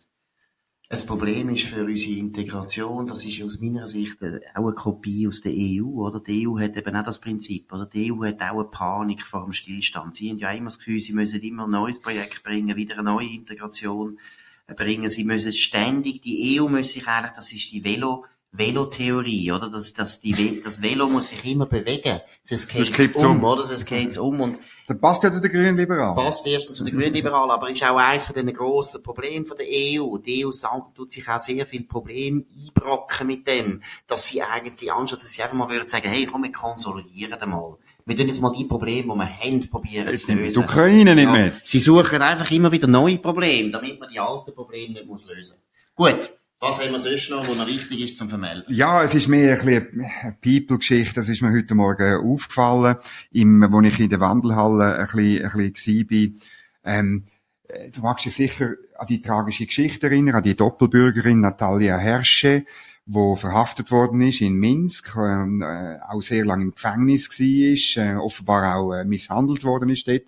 ein 0.89 1.05
Problem 1.07 1.49
ist 1.49 1.65
für 1.65 1.85
unsere 1.85 2.19
Integration. 2.19 3.07
Das 3.07 3.25
ist 3.25 3.41
aus 3.41 3.59
meiner 3.59 3.87
Sicht 3.87 4.17
auch 4.53 4.67
eine 4.67 4.73
Kopie 4.73 5.27
aus 5.27 5.41
der 5.41 5.53
EU, 5.55 6.05
oder? 6.05 6.19
Die 6.19 6.47
EU 6.47 6.59
hat 6.59 6.77
eben 6.77 6.95
auch 6.95 7.03
das 7.03 7.19
Prinzip, 7.19 7.73
oder? 7.73 7.87
Die 7.87 8.11
EU 8.11 8.23
hat 8.25 8.41
auch 8.41 8.59
eine 8.59 8.65
Panik 8.65 9.25
vor 9.25 9.45
dem 9.45 9.53
Stillstand. 9.53 10.13
Sie 10.13 10.29
haben 10.29 10.37
ja 10.37 10.51
immer 10.51 10.65
das 10.65 10.77
Gefühl, 10.77 10.99
sie 10.99 11.13
müssen 11.13 11.41
immer 11.41 11.63
ein 11.63 11.71
neues 11.71 11.99
Projekt 11.99 12.43
bringen, 12.43 12.75
wieder 12.75 12.93
eine 12.95 13.03
neue 13.03 13.27
Integration 13.27 14.19
bringen. 14.67 15.09
Sie 15.09 15.23
müssen 15.23 15.51
ständig, 15.51 16.21
die 16.21 16.59
EU 16.59 16.67
muss 16.67 16.91
sich 16.91 17.07
eigentlich, 17.07 17.33
das 17.33 17.51
ist 17.51 17.71
die 17.71 17.83
Velo, 17.83 18.25
Velotheorie, 18.55 19.51
oder? 19.51 19.69
Das, 19.69 19.93
das, 19.93 20.21
die, 20.21 20.61
das 20.63 20.79
Velo 20.79 21.09
muss 21.09 21.29
sich 21.29 21.43
immer 21.43 21.65
bewegen. 21.65 22.21
Sonst 22.43 22.67
geht 22.67 22.97
es 22.97 23.15
um, 23.15 23.37
um, 23.37 23.43
oder? 23.43 23.65
Sonst 23.65 23.85
geht 23.85 24.15
um. 24.15 24.39
Und 24.41 24.59
das 24.87 24.99
passt 24.99 25.23
ja 25.23 25.31
zu 25.31 25.41
den 25.41 25.51
Grünen 25.51 25.75
Liberalen. 25.75 26.15
Passt 26.15 26.45
erstens 26.45 26.77
zu 26.77 26.83
den 26.83 26.93
Grünen 26.93 27.13
Liberalen, 27.13 27.49
aber 27.49 27.71
ist 27.71 27.83
auch 27.83 27.97
eines 27.97 28.25
von 28.25 28.35
den 28.35 28.53
grossen 28.53 29.01
Problemen 29.01 29.47
von 29.47 29.57
der 29.57 29.65
EU. 29.65 30.17
Die 30.19 30.45
EU 30.45 30.51
tut 30.93 31.11
sich 31.11 31.27
auch 31.27 31.39
sehr 31.39 31.65
viel 31.65 31.83
Probleme 31.85 32.43
einbrocken 32.55 33.25
mit 33.25 33.47
dem, 33.47 33.81
dass 34.05 34.27
sie 34.27 34.43
eigentlich, 34.43 34.93
anstatt 34.93 35.23
dass 35.23 35.31
sie 35.31 35.41
einfach 35.41 35.55
mal 35.55 35.69
würden 35.69 35.87
sagen, 35.87 36.07
hey, 36.07 36.27
komm, 36.27 36.43
wir 36.43 36.51
konsolidieren 36.51 37.49
mal. 37.49 37.77
Wir 38.05 38.17
tun 38.17 38.27
jetzt 38.27 38.41
mal 38.41 38.53
die 38.55 38.65
Probleme, 38.65 39.13
die 39.13 39.17
wir 39.17 39.39
haben, 39.39 39.69
probieren 39.69 40.15
zu 40.15 40.33
lösen. 40.35 40.61
Die 40.61 40.63
Ukraine 40.63 41.15
nicht 41.15 41.31
mehr. 41.31 41.47
Ja, 41.47 41.53
sie 41.53 41.79
suchen 41.79 42.21
einfach 42.21 42.51
immer 42.51 42.71
wieder 42.71 42.85
neue 42.85 43.17
Probleme, 43.17 43.71
damit 43.71 43.99
man 43.99 44.09
die 44.11 44.19
alten 44.19 44.53
Probleme 44.53 44.93
nicht 44.93 45.07
muss 45.07 45.25
lösen 45.27 45.57
muss. 45.95 46.11
Gut. 46.11 46.33
Was 46.63 46.79
haben 46.79 46.93
wir 46.93 46.99
sonst 46.99 47.29
noch, 47.29 47.45
was 47.45 47.57
noch 47.57 47.67
wichtig 47.67 47.99
ist 47.99 48.17
zum 48.17 48.29
Vermelden? 48.29 48.73
Ja, 48.73 49.03
es 49.03 49.13
ist 49.13 49.27
mehr 49.27 49.59
ein 49.59 49.65
bisschen 49.65 50.05
eine 50.21 50.37
People-Geschichte. 50.41 51.15
Das 51.15 51.27
ist 51.27 51.41
mir 51.41 51.51
heute 51.51 51.75
Morgen 51.75 52.25
aufgefallen, 52.25 52.95
im, 53.33 53.67
wo 53.69 53.81
ich 53.81 53.99
in 53.99 54.09
der 54.09 54.21
Wandelhalle 54.21 54.97
ein 54.97 55.07
bisschen, 55.07 55.45
ein 55.45 55.73
bisschen 55.73 56.09
war. 56.09 56.95
Ähm, 56.95 57.25
du 57.93 57.99
magst 57.99 58.25
dich 58.25 58.35
sicher 58.35 58.75
an 58.97 59.07
die 59.07 59.21
tragische 59.21 59.65
Geschichte 59.65 60.07
erinnern, 60.07 60.35
an 60.35 60.43
die 60.43 60.55
Doppelbürgerin 60.55 61.41
Natalia 61.41 61.97
Hersche, 61.97 62.65
wo 63.05 63.35
verhaftet 63.35 63.91
worden 63.91 64.21
ist 64.21 64.39
in 64.39 64.55
Minsk, 64.55 65.17
äh, 65.17 65.97
auch 66.07 66.21
sehr 66.21 66.45
lange 66.45 66.63
im 66.63 66.75
Gefängnis 66.75 67.29
war, 67.29 68.05
äh, 68.05 68.15
offenbar 68.15 68.77
auch 68.77 68.93
äh, 68.93 69.03
misshandelt 69.03 69.65
worden 69.65 69.89
ist 69.89 70.07
dort. 70.07 70.23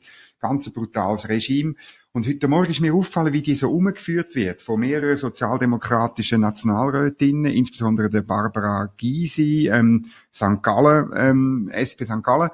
Ganz 0.47 0.69
brutales 0.69 1.27
Regime. 1.27 1.73
Und 2.11 2.27
heute 2.27 2.47
Morgen 2.47 2.69
ist 2.69 2.79
mir 2.79 2.93
aufgefallen, 2.93 3.33
wie 3.33 3.41
die 3.41 3.55
so 3.55 3.71
umgeführt 3.71 4.35
wird 4.35 4.61
von 4.61 4.79
mehreren 4.79 5.17
sozialdemokratischen 5.17 6.39
Nationalrätinnen, 6.41 7.51
insbesondere 7.51 8.11
der 8.11 8.21
Barbara 8.21 8.93
Gysi, 8.95 9.69
ähm, 9.73 10.05
St. 10.31 10.61
Gallen, 10.61 11.09
ähm, 11.15 11.71
SP 11.73 12.05
St. 12.05 12.21
Gallen. 12.21 12.51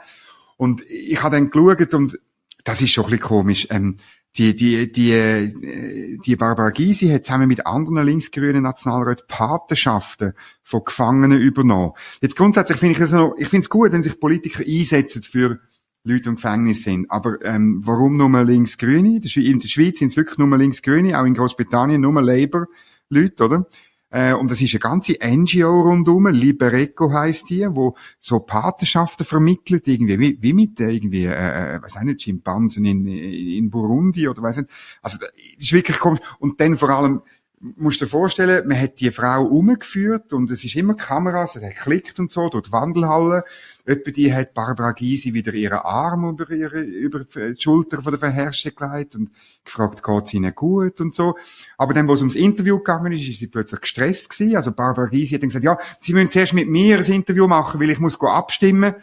Und 0.55 0.83
ich 0.89 1.21
habe 1.21 1.35
dann 1.35 1.49
geschaut 1.49 1.93
und 1.93 2.17
das 2.63 2.81
ist 2.81 2.91
schon 2.91 3.03
ein 3.03 3.09
bisschen 3.09 3.25
komisch. 3.25 3.67
Ähm, 3.71 3.97
die, 4.37 4.55
die, 4.55 4.89
die, 4.89 5.11
äh, 5.11 6.17
die 6.25 6.37
Barbara 6.37 6.69
Gysi 6.69 7.09
hat 7.09 7.25
zusammen 7.25 7.49
mit 7.49 7.65
anderen 7.67 8.05
linksgrünen 8.05 8.63
Nationalräten 8.63 9.25
Patenschaften 9.27 10.31
von 10.63 10.85
Gefangenen 10.85 11.41
übernommen. 11.41 11.91
Jetzt 12.21 12.37
grundsätzlich 12.37 12.77
finde 12.77 12.95
ich 12.95 13.01
es 13.01 13.11
noch, 13.11 13.35
ich 13.37 13.49
finde 13.49 13.65
es 13.65 13.69
gut, 13.69 13.91
wenn 13.91 14.01
sich 14.01 14.17
Politiker 14.17 14.63
einsetzen 14.65 15.23
für 15.23 15.59
Leute 16.03 16.29
im 16.29 16.35
Gefängnis 16.35 16.83
sind. 16.83 17.09
Aber 17.09 17.43
ähm, 17.43 17.81
warum 17.85 18.17
nur 18.17 18.43
Linksgrüne? 18.43 19.21
In 19.23 19.59
der 19.59 19.67
Schweiz 19.67 19.99
sind 19.99 20.09
es 20.09 20.17
wirklich 20.17 20.37
nur 20.37 20.57
Linksgrüne, 20.57 21.19
auch 21.19 21.25
in 21.25 21.33
Großbritannien 21.33 22.01
nur 22.01 22.21
Labour-Leute, 22.21 23.45
oder? 23.45 23.65
Äh, 24.11 24.33
und 24.33 24.51
das 24.51 24.61
ist 24.61 24.73
eine 24.73 24.79
ganze 24.79 25.13
NGO 25.23 25.81
rundum, 25.81 26.27
Libereco 26.27 27.13
heißt 27.13 27.49
die, 27.49 27.65
wo 27.69 27.95
so 28.19 28.41
Patenschaften 28.41 29.25
vermittelt, 29.25 29.87
irgendwie 29.87 30.19
wie, 30.19 30.37
wie 30.41 30.51
mit 30.53 30.81
äh, 30.81 30.91
irgendwie, 30.91 31.25
äh, 31.25 31.75
äh, 31.75 31.81
weiß 31.81 31.95
ich 31.95 32.01
nicht, 32.01 32.21
Schimpansen 32.23 32.83
in, 32.83 33.07
in 33.07 33.69
Burundi 33.69 34.27
oder 34.27 34.41
weiß 34.41 34.57
nicht. 34.57 34.69
Also 35.01 35.17
das 35.17 35.29
ist 35.57 35.71
wirklich 35.71 35.97
komisch. 35.97 36.19
Und 36.39 36.59
dann 36.59 36.75
vor 36.75 36.89
allem 36.89 37.21
musst 37.61 38.01
dir 38.01 38.07
vorstellen, 38.07 38.67
man 38.67 38.79
hat 38.79 38.99
die 38.99 39.11
Frau 39.11 39.45
umgeführt 39.45 40.33
und 40.33 40.49
es 40.49 40.63
ist 40.63 40.75
immer 40.75 40.95
Kameras, 40.95 41.55
es 41.55 41.63
hat 41.63 41.75
geklickt 41.75 42.19
und 42.19 42.31
so 42.31 42.49
durch 42.49 42.65
die 42.65 42.71
Wandelhalle. 42.71 43.43
Etwa 43.85 44.11
die 44.11 44.33
hat 44.33 44.53
Barbara 44.53 44.91
Gysi 44.93 45.33
wieder 45.33 45.53
ihren 45.53 45.79
Arm 45.79 46.27
über 46.29 46.49
ihre, 46.51 46.81
über 46.81 47.23
die 47.23 47.61
Schulter 47.61 48.01
von 48.01 48.11
der 48.11 48.19
Verherrscher 48.19 48.71
gelegt 48.71 49.15
und 49.15 49.31
gefragt, 49.63 50.03
geht's 50.03 50.33
ihnen 50.33 50.53
gut 50.55 51.01
und 51.01 51.13
so. 51.13 51.35
Aber 51.77 51.93
dann, 51.93 52.07
wo 52.07 52.13
es 52.13 52.21
ums 52.21 52.35
Interview 52.35 52.77
gegangen 52.77 53.11
ist, 53.13 53.27
ist 53.27 53.39
sie 53.39 53.47
plötzlich 53.47 53.81
gestresst 53.81 54.29
gewesen. 54.29 54.55
Also 54.55 54.71
Barbara 54.71 55.07
Gysi 55.07 55.35
hat 55.35 55.43
dann 55.43 55.49
gesagt, 55.49 55.65
ja, 55.65 55.77
sie 55.99 56.13
müssen 56.13 56.31
zuerst 56.31 56.53
mit 56.53 56.67
mir 56.67 56.97
ein 56.97 57.05
Interview 57.05 57.47
machen, 57.47 57.79
weil 57.79 57.91
ich 57.91 57.99
muss 57.99 58.19
abstimmen. 58.21 58.95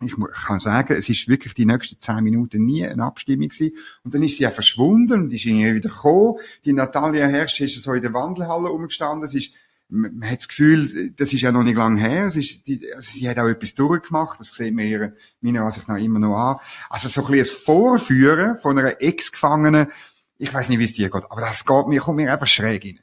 Ich 0.00 0.14
kann 0.46 0.60
sagen, 0.60 0.96
es 0.96 1.08
ist 1.08 1.26
wirklich 1.26 1.54
die 1.54 1.66
nächsten 1.66 1.98
zehn 1.98 2.22
Minuten 2.22 2.64
nie 2.64 2.86
eine 2.86 3.02
Abstimmung 3.02 3.48
gewesen. 3.48 3.76
Und 4.04 4.14
dann 4.14 4.22
ist 4.22 4.36
sie 4.36 4.44
ja 4.44 4.50
verschwunden 4.50 5.24
und 5.24 5.32
ist 5.32 5.44
irgendwie 5.44 5.74
wieder 5.74 5.88
gekommen. 5.88 6.38
Die 6.64 6.72
Natalia 6.72 7.26
Herrsch 7.26 7.60
ist 7.60 7.82
so 7.82 7.92
in 7.92 8.02
der 8.02 8.12
Wandelhalle 8.12 8.70
umgestanden. 8.70 9.24
Es 9.24 9.34
ist, 9.34 9.52
man, 9.88 10.16
man 10.18 10.30
hat 10.30 10.38
das 10.38 10.48
Gefühl, 10.48 11.12
das 11.16 11.32
ist 11.32 11.40
ja 11.40 11.50
noch 11.50 11.64
nicht 11.64 11.76
lange 11.76 12.00
her. 12.00 12.26
Es 12.26 12.36
ist, 12.36 12.66
die, 12.68 12.80
also 12.94 13.10
sie 13.10 13.28
hat 13.28 13.38
auch 13.38 13.48
etwas 13.48 13.74
durchgemacht. 13.74 14.38
Das 14.38 14.54
sieht 14.54 14.72
man 14.72 14.86
ihre, 14.86 15.16
meiner 15.40 15.62
Ansicht 15.64 15.88
nach 15.88 15.98
immer 15.98 16.20
noch 16.20 16.36
an. 16.36 16.56
Also 16.88 17.08
so 17.08 17.24
ein 17.24 17.32
bisschen 17.32 17.56
ein 17.56 17.64
Vorführen 17.64 18.58
von 18.58 18.78
einer 18.78 19.02
Ex-Gefangenen. 19.02 19.88
Ich 20.36 20.54
weiß 20.54 20.68
nicht, 20.68 20.78
wie 20.78 20.84
es 20.84 20.92
dir 20.92 21.10
geht, 21.10 21.24
aber 21.28 21.40
das 21.40 21.64
geht 21.64 21.88
mir, 21.88 22.00
kommt 22.00 22.18
mir 22.18 22.32
einfach 22.32 22.46
schräg 22.46 22.84
rein. 22.84 23.00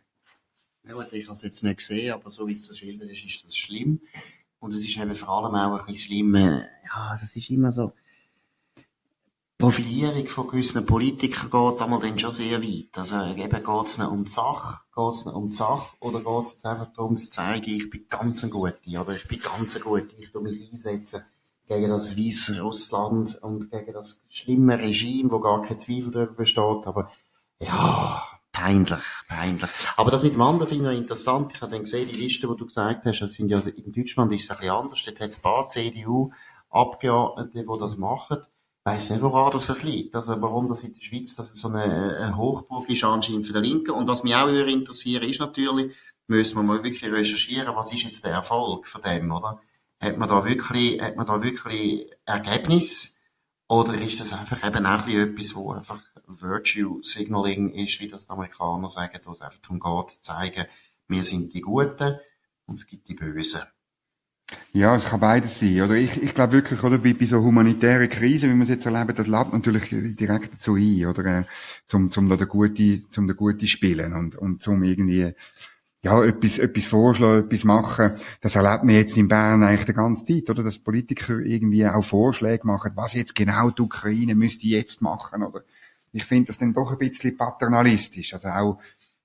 Ja 0.88 0.94
gut, 0.94 1.08
ich 1.12 1.26
habe 1.26 1.34
es 1.34 1.42
jetzt 1.42 1.64
nicht 1.64 1.78
gesehen, 1.78 2.14
aber 2.14 2.30
so 2.30 2.48
wie 2.48 2.54
es 2.54 2.62
zu 2.62 2.74
schildern 2.74 3.10
ist, 3.10 3.26
ist 3.26 3.44
das 3.44 3.58
schlimm. 3.58 4.00
Und 4.66 4.74
es 4.74 4.84
ist 4.84 4.98
eben 4.98 5.14
vor 5.14 5.30
allem 5.30 5.54
auch 5.54 5.80
ein 5.80 5.86
bisschen 5.86 6.08
schlimm, 6.08 6.34
äh, 6.34 6.58
ja, 6.86 7.16
das 7.22 7.36
ist 7.36 7.52
immer 7.52 7.72
so, 7.72 7.94
Profilierung 9.60 10.26
von 10.26 10.48
gewissen 10.48 10.84
Politikern 10.88 11.52
geht 11.52 11.82
einmal 11.84 12.00
dann 12.00 12.18
schon 12.18 12.32
sehr 12.32 12.64
weit. 12.64 12.98
Also 12.98 13.16
eben 13.16 13.38
geht 13.38 13.86
es 13.86 14.00
um 14.00 14.26
die 14.26 14.32
Sache, 14.32 14.80
geht 14.96 15.14
es 15.14 15.22
um 15.22 15.50
die 15.52 15.56
Sache, 15.56 15.96
oder 16.00 16.20
geht 16.20 16.48
es 16.48 16.66
einfach 16.66 16.92
darum 16.94 17.16
zu 17.16 17.30
zeigen, 17.30 17.76
ich 17.76 17.92
bin 17.92 18.08
ganz 18.10 18.44
ein 18.44 18.50
Guter, 18.50 19.02
oder 19.02 19.16
ich 19.16 19.28
bin 19.28 19.40
ganz 19.40 19.76
ein 19.76 19.84
Guter, 19.84 20.18
ich 20.18 20.32
tu 20.32 20.42
mich 20.42 20.72
einsetzen 20.72 21.22
gegen 21.68 21.90
das 21.90 22.18
weiße 22.18 22.60
Russland 22.60 23.38
und 23.44 23.70
gegen 23.70 23.94
das 23.94 24.26
schlimme 24.30 24.80
Regime, 24.80 25.30
wo 25.30 25.40
gar 25.42 25.62
kein 25.62 25.78
Zweifel 25.78 26.10
darüber 26.10 26.34
besteht, 26.34 26.88
aber 26.88 27.12
ja, 27.60 28.24
Peinlich, 28.56 29.04
peinlich. 29.28 29.70
Aber 29.98 30.12
das 30.12 30.24
mit 30.24 30.34
dem 30.34 30.42
anderen 30.42 30.70
finde 30.70 30.94
ich 30.94 31.00
interessant. 31.00 31.52
Ich 31.54 31.62
habe 31.62 31.72
dann 31.72 31.82
gesehen, 31.82 32.08
die 32.08 32.16
Liste, 32.16 32.48
die 32.48 32.56
du 32.56 32.66
gesagt 32.66 33.04
hast, 33.04 33.20
das 33.20 33.34
sind 33.34 33.50
ja, 33.50 33.60
in 33.60 33.92
Deutschland 33.92 34.32
ist 34.32 34.46
es 34.46 34.52
ein 34.52 34.58
bisschen 34.58 34.74
anders. 34.74 35.04
Dort 35.04 35.20
hat 35.20 35.28
es 35.28 35.38
ein 35.38 35.42
paar 35.42 35.68
CDU-Abgeordnete, 35.68 37.66
die 37.66 37.80
das 37.80 37.98
machen. 37.98 38.38
Ich 38.40 38.86
weiss 38.86 39.10
nicht, 39.10 39.22
woran 39.22 39.52
das 39.52 39.84
liegt. 39.84 40.16
Also, 40.16 40.42
warum 40.42 40.70
das 40.70 40.86
in 40.86 40.94
der 40.94 41.02
Schweiz, 41.02 41.36
dass 41.36 41.52
es 41.52 41.60
so 41.60 41.68
eine, 41.68 41.84
eine 42.18 42.38
Hochburg 42.38 42.90
ist 42.90 43.04
anscheinend 43.04 43.46
für 43.46 43.52
den 43.52 43.64
Linken. 43.64 43.92
Und 43.92 44.08
was 44.08 44.24
mich 44.24 44.36
auch 44.36 44.48
interessiert, 44.48 45.24
ist 45.26 45.42
natürlich, 45.42 45.94
müssen 46.28 46.56
wir 46.56 46.64
mal 46.64 46.82
wirklich 46.82 47.12
recherchieren, 47.12 47.76
was 47.76 47.94
ist 47.94 48.04
jetzt 48.04 48.24
der 48.24 48.32
Erfolg 48.32 48.88
von 48.88 49.02
dem, 49.02 49.34
oder? 49.34 49.60
Hat 50.00 50.18
man 50.18 50.30
da 50.30 50.46
wirklich, 50.46 51.02
hat 51.02 51.18
man 51.18 51.26
da 51.26 51.44
wirklich 51.44 52.10
Ergebnis? 52.24 53.20
Oder 53.68 53.96
ist 53.96 54.22
das 54.22 54.32
einfach 54.32 54.66
eben 54.66 54.86
auch 54.86 55.00
ein 55.00 55.06
bisschen 55.06 55.32
etwas, 55.34 55.56
wo 55.56 55.72
einfach 55.74 56.00
Virtue 56.28 57.02
Signaling 57.02 57.70
ist, 57.70 58.00
wie 58.00 58.08
das 58.08 58.28
die 58.28 58.32
Amerikaner 58.32 58.90
sagen, 58.90 59.20
wo 59.26 59.32
es 59.32 59.42
einfach 59.42 59.60
darum 59.60 59.80
geht, 59.80 60.12
zu 60.12 60.24
zeigen, 60.24 60.66
wir 61.08 61.24
sind 61.24 61.54
die 61.54 61.62
Guten 61.62 62.20
und 62.66 62.76
es 62.76 62.88
gibt 62.88 63.08
die 63.08 63.16
Bösen. 63.16 63.62
Ja, 64.74 64.96
es 64.96 65.06
kann 65.06 65.20
beides 65.20 65.60
sein. 65.60 65.82
Oder 65.82 65.96
ich, 65.96 66.22
ich 66.22 66.34
glaube 66.34 66.54
wirklich, 66.54 66.84
oder 66.84 66.98
bei, 66.98 67.14
bei 67.14 67.26
so 67.26 67.42
humanitären 67.42 68.10
Krisen, 68.10 68.52
wie 68.52 68.56
wir 68.56 68.64
es 68.64 68.70
jetzt 68.70 68.86
erleben, 68.86 69.16
das 69.16 69.28
lädt 69.28 69.54
natürlich 69.54 69.90
direkt 70.16 70.54
dazu 70.54 70.76
ein, 70.76 71.06
oder 71.06 71.26
äh, 71.26 71.44
zum, 71.88 72.12
zum 72.12 72.30
da 72.30 72.38
der 72.38 72.48
Gute, 72.48 73.08
zum 73.08 73.28
der 73.28 73.36
Gute 73.36 73.68
spielen 73.68 74.14
und, 74.14 74.36
und 74.36 74.62
zum 74.62 74.84
irgendwie 74.84 75.34
ja, 76.06 76.24
etwas, 76.24 76.60
etwas 76.60 76.86
vorschlagen, 76.86 77.46
etwas 77.46 77.64
machen. 77.64 78.12
Das 78.42 78.56
erlebt 78.56 78.84
man 78.84 78.94
jetzt 78.94 79.18
in 79.18 79.28
Bern 79.28 79.64
eigentlich 79.64 79.88
die 79.88 79.94
ganze 79.94 80.26
Zeit, 80.26 80.48
oder? 80.52 80.62
Dass 80.62 80.78
Politiker 80.78 81.40
irgendwie 81.40 81.88
auch 81.88 82.04
Vorschläge 82.04 82.68
machen, 82.68 82.92
was 82.94 83.14
jetzt 83.14 83.34
genau 83.34 83.72
die 83.72 83.82
Ukraine 83.82 84.36
müsste 84.36 84.68
jetzt 84.68 85.02
machen, 85.02 85.42
oder? 85.42 85.64
Ich 86.16 86.24
finde 86.24 86.48
das 86.48 86.58
dann 86.58 86.74
doch 86.74 86.92
ein 86.92 86.98
bisschen 86.98 87.36
paternalistisch. 87.36 88.34
Also 88.34 88.48
auch, 88.48 88.80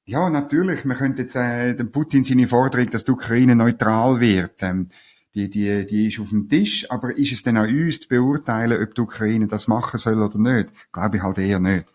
ja, 0.05 0.29
natürlich, 0.29 0.85
man 0.85 0.97
könnte 0.97 1.23
jetzt 1.23 1.37
äh, 1.37 1.75
den 1.75 1.93
Putin 1.93 2.25
seine 2.25 2.49
Forderung, 2.49 2.91
dass 2.91 3.05
die 3.05 3.13
Ukraine 3.13 3.55
neutral 3.55 4.19
wird, 4.19 4.61
ähm, 4.63 4.91
die, 5.35 5.49
die, 5.49 5.87
die 5.87 6.09
ist 6.09 6.19
auf 6.19 6.31
dem 6.31 6.49
Tisch, 6.49 6.91
aber 6.91 7.17
ist 7.17 7.31
es 7.31 7.45
denn 7.45 7.57
an 7.57 7.71
uns 7.71 8.01
zu 8.01 8.09
beurteilen, 8.09 8.83
ob 8.83 8.93
die 8.97 9.01
Ukraine 9.03 9.47
das 9.47 9.69
machen 9.69 9.99
soll 9.99 10.21
oder 10.21 10.39
nicht? 10.39 10.73
Glaube 10.93 11.19
ich 11.19 11.23
halt 11.23 11.39
eher 11.39 11.61
nicht. 11.61 11.87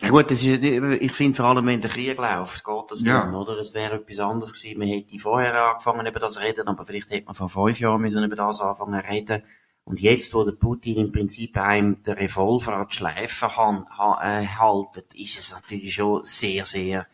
Ja 0.00 0.08
gut, 0.08 0.30
das 0.30 0.42
ist, 0.42 0.62
ich 0.62 1.12
finde 1.12 1.36
vor 1.36 1.46
allem, 1.46 1.66
wenn 1.66 1.82
der 1.82 1.90
Krieg 1.90 2.16
läuft, 2.16 2.64
geht 2.64 2.84
das 2.90 3.02
ja. 3.02 3.26
nicht, 3.26 3.34
oder? 3.34 3.58
Es 3.58 3.74
wäre 3.74 3.96
etwas 3.96 4.20
anderes 4.20 4.54
gewesen. 4.54 4.78
Man 4.78 4.88
hätte 4.88 5.18
vorher 5.18 5.70
angefangen, 5.70 6.06
über 6.06 6.20
das 6.20 6.40
reden, 6.40 6.66
aber 6.66 6.86
vielleicht 6.86 7.10
hätte 7.10 7.26
man 7.26 7.34
vor 7.34 7.50
fünf 7.50 7.78
Jahren 7.78 8.00
müssen 8.00 8.24
über 8.24 8.36
das 8.36 8.60
anfangen 8.60 9.00
reden. 9.00 9.42
Und 9.88 10.00
jetzt, 10.00 10.34
wo 10.34 10.44
der 10.44 10.52
Putin 10.52 10.98
im 10.98 11.12
Prinzip 11.12 11.56
einem 11.56 12.02
der 12.02 12.18
Revolver 12.18 12.76
an 12.76 12.88
die 12.90 12.94
Schleife 12.94 13.46
äh, 13.46 14.46
haltet, 14.46 15.14
ist 15.14 15.38
es 15.38 15.52
natürlich 15.52 15.94
schon 15.94 16.22
sehr, 16.26 16.66
sehr 16.66 17.06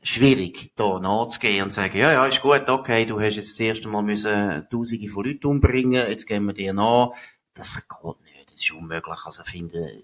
schwierig, 0.00 0.72
da 0.76 0.98
nachzugehen 0.98 1.64
und 1.64 1.72
zu 1.72 1.82
sagen, 1.82 1.98
ja, 1.98 2.12
ja, 2.12 2.24
ist 2.24 2.40
gut, 2.40 2.66
okay, 2.66 3.04
du 3.04 3.20
hast 3.20 3.36
jetzt 3.36 3.50
das 3.50 3.60
erste 3.60 3.88
Mal 3.88 4.02
müssen 4.02 4.66
Tausende 4.70 5.08
von 5.10 5.26
Leuten 5.26 5.46
umbringen, 5.48 6.08
jetzt 6.08 6.26
gehen 6.26 6.46
wir 6.46 6.54
dir 6.54 6.72
nach. 6.72 7.10
Das 7.52 7.74
geht 7.74 8.24
nicht, 8.24 8.52
das 8.52 8.62
ist 8.62 8.72
unmöglich. 8.72 9.18
Also, 9.26 9.44
finde, 9.44 10.02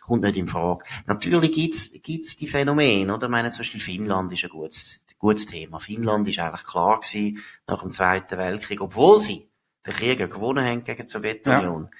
kommt 0.00 0.24
nicht 0.24 0.36
in 0.36 0.48
Frage. 0.48 0.84
Natürlich 1.06 1.52
gibt's, 1.52 1.92
gibt's 2.02 2.36
die 2.36 2.48
Phänomene, 2.48 3.14
oder? 3.14 3.26
Ich 3.26 3.30
meine, 3.30 3.52
zum 3.52 3.60
Beispiel 3.60 3.80
Finnland 3.80 4.32
ist 4.32 4.42
ein 4.42 4.50
gutes, 4.50 5.06
gutes 5.16 5.46
Thema. 5.46 5.78
Finnland 5.78 6.26
ist 6.26 6.40
eigentlich 6.40 6.64
klar 6.64 6.98
gewesen, 6.98 7.38
nach 7.68 7.82
dem 7.82 7.92
Zweiten 7.92 8.36
Weltkrieg, 8.36 8.80
obwohl 8.80 9.20
sie 9.20 9.48
den 9.86 9.94
Krieg 9.94 10.18
gewonnen 10.18 10.64
haben 10.64 10.84
gegen 10.84 11.02
die 11.02 11.08
Sowjetunion, 11.08 11.90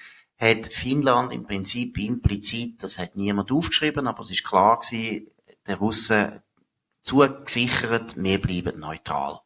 ja. 0.40 0.48
hat 0.48 0.66
Finnland 0.66 1.32
im 1.32 1.44
Prinzip 1.44 1.98
implizit, 1.98 2.82
das 2.82 2.98
hat 2.98 3.16
niemand 3.16 3.50
aufgeschrieben, 3.52 4.06
aber 4.06 4.20
es 4.20 4.30
ist 4.30 4.44
klar 4.44 4.78
gewesen, 4.78 5.28
der 5.66 5.76
Russen 5.76 6.42
zugesichert, 7.02 8.22
wir 8.22 8.40
bleiben 8.40 8.80
neutral. 8.80 9.40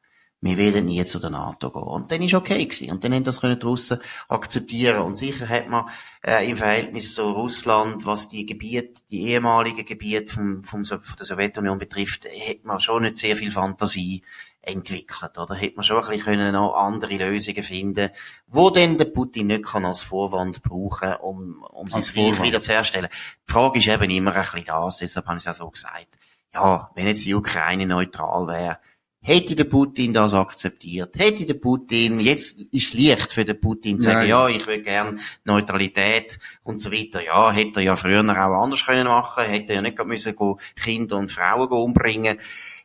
Wir 0.45 0.57
werden 0.57 0.87
nie 0.87 1.05
zu 1.05 1.21
der 1.21 1.31
NATO 1.31 1.71
gehen. 1.71 1.83
Und 1.83 2.11
dann 2.11 2.21
ist 2.21 2.35
okay 2.35 2.65
gewesen. 2.65 2.91
Und 2.91 3.05
dann 3.05 3.15
haben 3.15 3.23
das 3.23 3.41
können 3.41 3.61
die 3.61 3.65
Russen 3.65 4.01
akzeptieren. 4.27 5.03
Und 5.03 5.15
sicher 5.15 5.49
hat 5.49 5.69
man 5.69 5.89
äh, 6.21 6.51
im 6.51 6.57
Verhältnis 6.57 7.15
zu 7.15 7.23
Russland, 7.23 8.05
was 8.07 8.29
die 8.29 8.45
Gebiete, 8.45 9.03
die 9.13 9.29
ehemaligen 9.29 9.87
Gebiete 9.87 10.35
vom, 10.35 10.65
vom, 10.65 10.85
von 10.85 11.01
der 11.17 11.27
Sowjetunion 11.27 11.79
betrifft, 11.79 12.25
hat 12.25 12.65
man 12.65 12.81
schon 12.81 13.05
nicht 13.05 13.19
sehr 13.19 13.37
viel 13.37 13.53
Fantasie 13.53 14.25
entwickelt, 14.63 15.37
oder? 15.37 15.55
Hätte 15.55 15.77
man 15.77 15.85
schon 15.85 15.97
ein 15.97 16.09
bisschen 16.09 16.25
können 16.25 16.53
noch 16.53 16.75
andere 16.75 17.17
Lösungen 17.17 17.63
finden, 17.63 18.11
wo 18.47 18.71
denn 18.71 18.97
der 18.97 19.07
Putin 19.07 19.49
nicht 19.49 19.65
kann 19.65 19.85
als 19.85 20.01
Vorwand 20.01 20.63
brauchen, 20.63 21.15
um, 21.17 21.65
um 21.65 21.87
sein 21.87 22.03
Reich 22.03 22.43
wieder 22.43 22.61
zu 22.61 22.73
erstellen. 22.73 23.09
Die 23.49 23.53
Frage 23.53 23.81
ist 23.81 23.89
eben 23.89 24.11
immer 24.11 24.35
ein 24.35 24.43
bisschen 24.43 24.65
das, 24.65 24.99
deshalb 24.99 25.27
habe 25.27 25.39
ich 25.39 25.47
es 25.47 25.49
auch 25.49 25.67
so 25.67 25.71
gesagt. 25.71 26.19
Ja, 26.55 26.91
wenn 26.95 27.07
jetzt 27.07 27.25
die 27.25 27.35
Ukraine 27.35 27.87
neutral 27.87 28.47
wäre, 28.47 28.79
hätte 29.23 29.57
der 29.57 29.65
Putin 29.65 30.13
das 30.13 30.35
akzeptiert, 30.35 31.17
hätte 31.19 31.47
der 31.47 31.55
Putin, 31.55 32.21
jetzt 32.21 32.61
ist 32.61 32.95
es 32.95 32.95
leicht 32.95 33.33
für 33.33 33.45
den 33.45 33.61
Putin 33.61 33.99
zu 33.99 34.09
sagen, 34.09 34.29
ja, 34.29 34.49
ich 34.49 34.67
will 34.67 34.83
gern 34.83 35.21
Neutralität 35.45 36.39
und 36.63 36.81
so 36.81 36.93
weiter. 36.93 37.25
Ja, 37.25 37.53
hätte 37.53 37.81
er 37.81 37.85
ja 37.85 37.97
früher 37.97 38.21
auch 38.21 38.63
anders 38.63 38.85
können 38.85 39.07
machen, 39.07 39.45
hätte 39.45 39.71
er 39.71 39.77
ja 39.77 39.83
nicht 39.83 40.05
müssen 40.05 40.35
Kinder 40.77 41.17
und 41.17 41.31
Frauen 41.31 41.69
umbringen, 41.69 42.39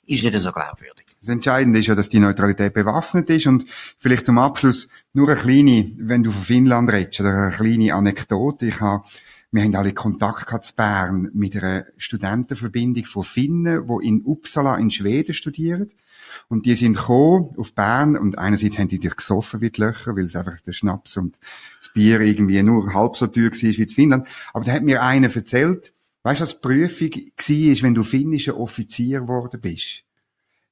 ist 0.06 0.24
nicht 0.24 0.40
so 0.40 0.52
glaubwürdig. 0.52 1.07
Das 1.28 1.34
Entscheidende 1.34 1.80
ist 1.80 1.88
ja, 1.88 1.96
dass 1.96 2.08
die 2.08 2.22
Neutralität 2.22 2.74
bewaffnet 2.74 3.30
ist 3.30 3.48
und 3.48 3.66
vielleicht 4.00 4.26
zum 4.26 4.38
Abschluss 4.38 4.88
nur 5.12 5.28
eine 5.28 5.38
kleine, 5.38 5.92
wenn 5.98 6.24
du 6.24 6.32
von 6.32 6.42
Finnland 6.42 6.90
redest, 6.90 7.20
oder 7.20 7.34
eine 7.34 7.52
kleine 7.52 7.96
Anekdote. 7.96 8.68
Ich 8.68 8.80
habe, 8.80 9.04
wir 9.52 9.62
haben 9.62 9.76
alle 9.76 9.92
Kontakt 9.92 10.46
gehabt 10.46 10.64
zu 10.64 10.76
Bern 10.78 11.30
mit 11.34 11.54
einer 11.58 11.86
Studentenverbindung 11.98 13.04
von 13.04 13.26
Finnen, 13.26 13.86
die 13.86 14.08
in 14.08 14.22
Uppsala 14.24 14.78
in 14.78 14.90
Schweden 14.90 15.34
studieren. 15.34 15.90
Und 16.48 16.66
die 16.66 16.76
sind 16.76 16.96
gekommen 16.96 17.54
auf 17.58 17.74
Bern 17.74 18.16
und 18.16 18.38
einerseits 18.38 18.80
haben 18.80 18.88
die 18.88 19.00
dich 19.00 19.18
gesoffen 19.18 19.60
wie 19.60 19.70
die 19.70 19.82
Löcher, 19.82 20.16
weil 20.16 20.28
es 20.28 20.36
einfach 20.38 20.62
der 20.62 20.72
Schnaps 20.72 21.18
und 21.18 21.38
das 21.80 21.92
Bier 21.92 22.22
irgendwie 22.22 22.64
nur 22.64 22.94
halb 22.94 23.18
so 23.18 23.28
teuer 23.28 23.52
war 23.52 23.52
wie 23.52 23.82
in 23.82 23.90
Finnland. 23.90 24.28
Aber 24.54 24.64
da 24.64 24.72
hat 24.72 24.84
mir 24.84 25.04
einer 25.04 25.36
erzählt, 25.36 25.92
weißt 26.24 26.40
du, 26.40 26.44
was 26.46 26.54
die 26.54 26.62
Prüfung 26.62 27.10
war, 27.10 27.84
wenn 27.84 27.96
du 27.96 28.04
finnischer 28.04 28.58
Offizier 28.58 29.20
geworden 29.20 29.60
bist? 29.60 30.07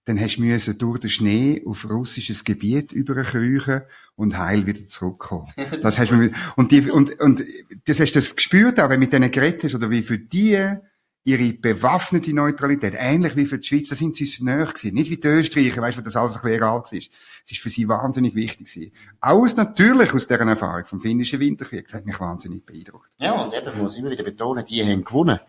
Dann 0.05 0.19
hast 0.19 0.37
du 0.37 0.73
durch 0.73 0.99
den 0.99 1.09
Schnee 1.09 1.63
auf 1.65 1.89
russisches 1.89 2.43
Gebiet 2.43 2.91
überkriechen 2.91 3.81
und 4.15 4.37
heil 4.37 4.65
wieder 4.65 4.85
zurückkommen. 4.85 5.51
Das 5.81 5.99
hast 5.99 6.11
du, 6.11 6.31
und 6.55 6.71
die, 6.71 6.89
und, 6.89 7.19
und, 7.19 7.43
das 7.85 7.99
hast 7.99 8.13
du 8.13 8.19
das 8.19 8.35
gespürt, 8.35 8.79
auch 8.79 8.89
wenn 8.89 8.99
du 8.99 9.05
mit 9.05 9.13
denen 9.13 9.31
geredet 9.31 9.63
hast, 9.63 9.75
oder 9.75 9.89
wie 9.89 10.03
für 10.03 10.17
die 10.17 10.77
ihre 11.25 11.53
bewaffnete 11.53 12.33
Neutralität, 12.33 12.93
ähnlich 12.95 13.35
wie 13.35 13.45
für 13.45 13.57
die 13.57 13.65
Schweiz, 13.65 13.89
da 13.89 13.95
sind 13.95 14.15
sie 14.15 14.25
uns 14.25 14.39
näher 14.39 14.67
gewesen. 14.67 14.93
Nicht 14.93 15.09
wie 15.09 15.17
die 15.17 15.27
Österreicher, 15.27 15.81
weißt 15.81 15.97
du, 15.97 16.01
das 16.03 16.15
alles 16.15 16.35
ein 16.35 16.43
bisschen 16.43 16.57
egal 16.57 16.77
war. 16.77 16.83
Es 16.83 17.51
ist 17.51 17.59
für 17.59 17.69
sie 17.71 17.87
wahnsinnig 17.87 18.35
wichtig 18.35 18.71
gewesen. 18.71 18.91
Aus, 19.19 19.55
natürlich 19.57 20.13
aus 20.13 20.27
deren 20.27 20.49
Erfahrung 20.49 20.85
vom 20.85 21.01
finnischen 21.01 21.39
Winterkrieg. 21.39 21.87
Das 21.87 21.95
hat 21.95 22.05
mich 22.05 22.19
wahnsinnig 22.19 22.63
beeindruckt. 22.63 23.09
Ja, 23.17 23.31
und 23.33 23.51
eben, 23.53 23.77
muss 23.79 23.95
ich 23.95 24.01
immer 24.01 24.11
wieder 24.11 24.23
betonen, 24.23 24.65
die 24.67 24.83
haben 24.83 25.03
gewonnen 25.03 25.39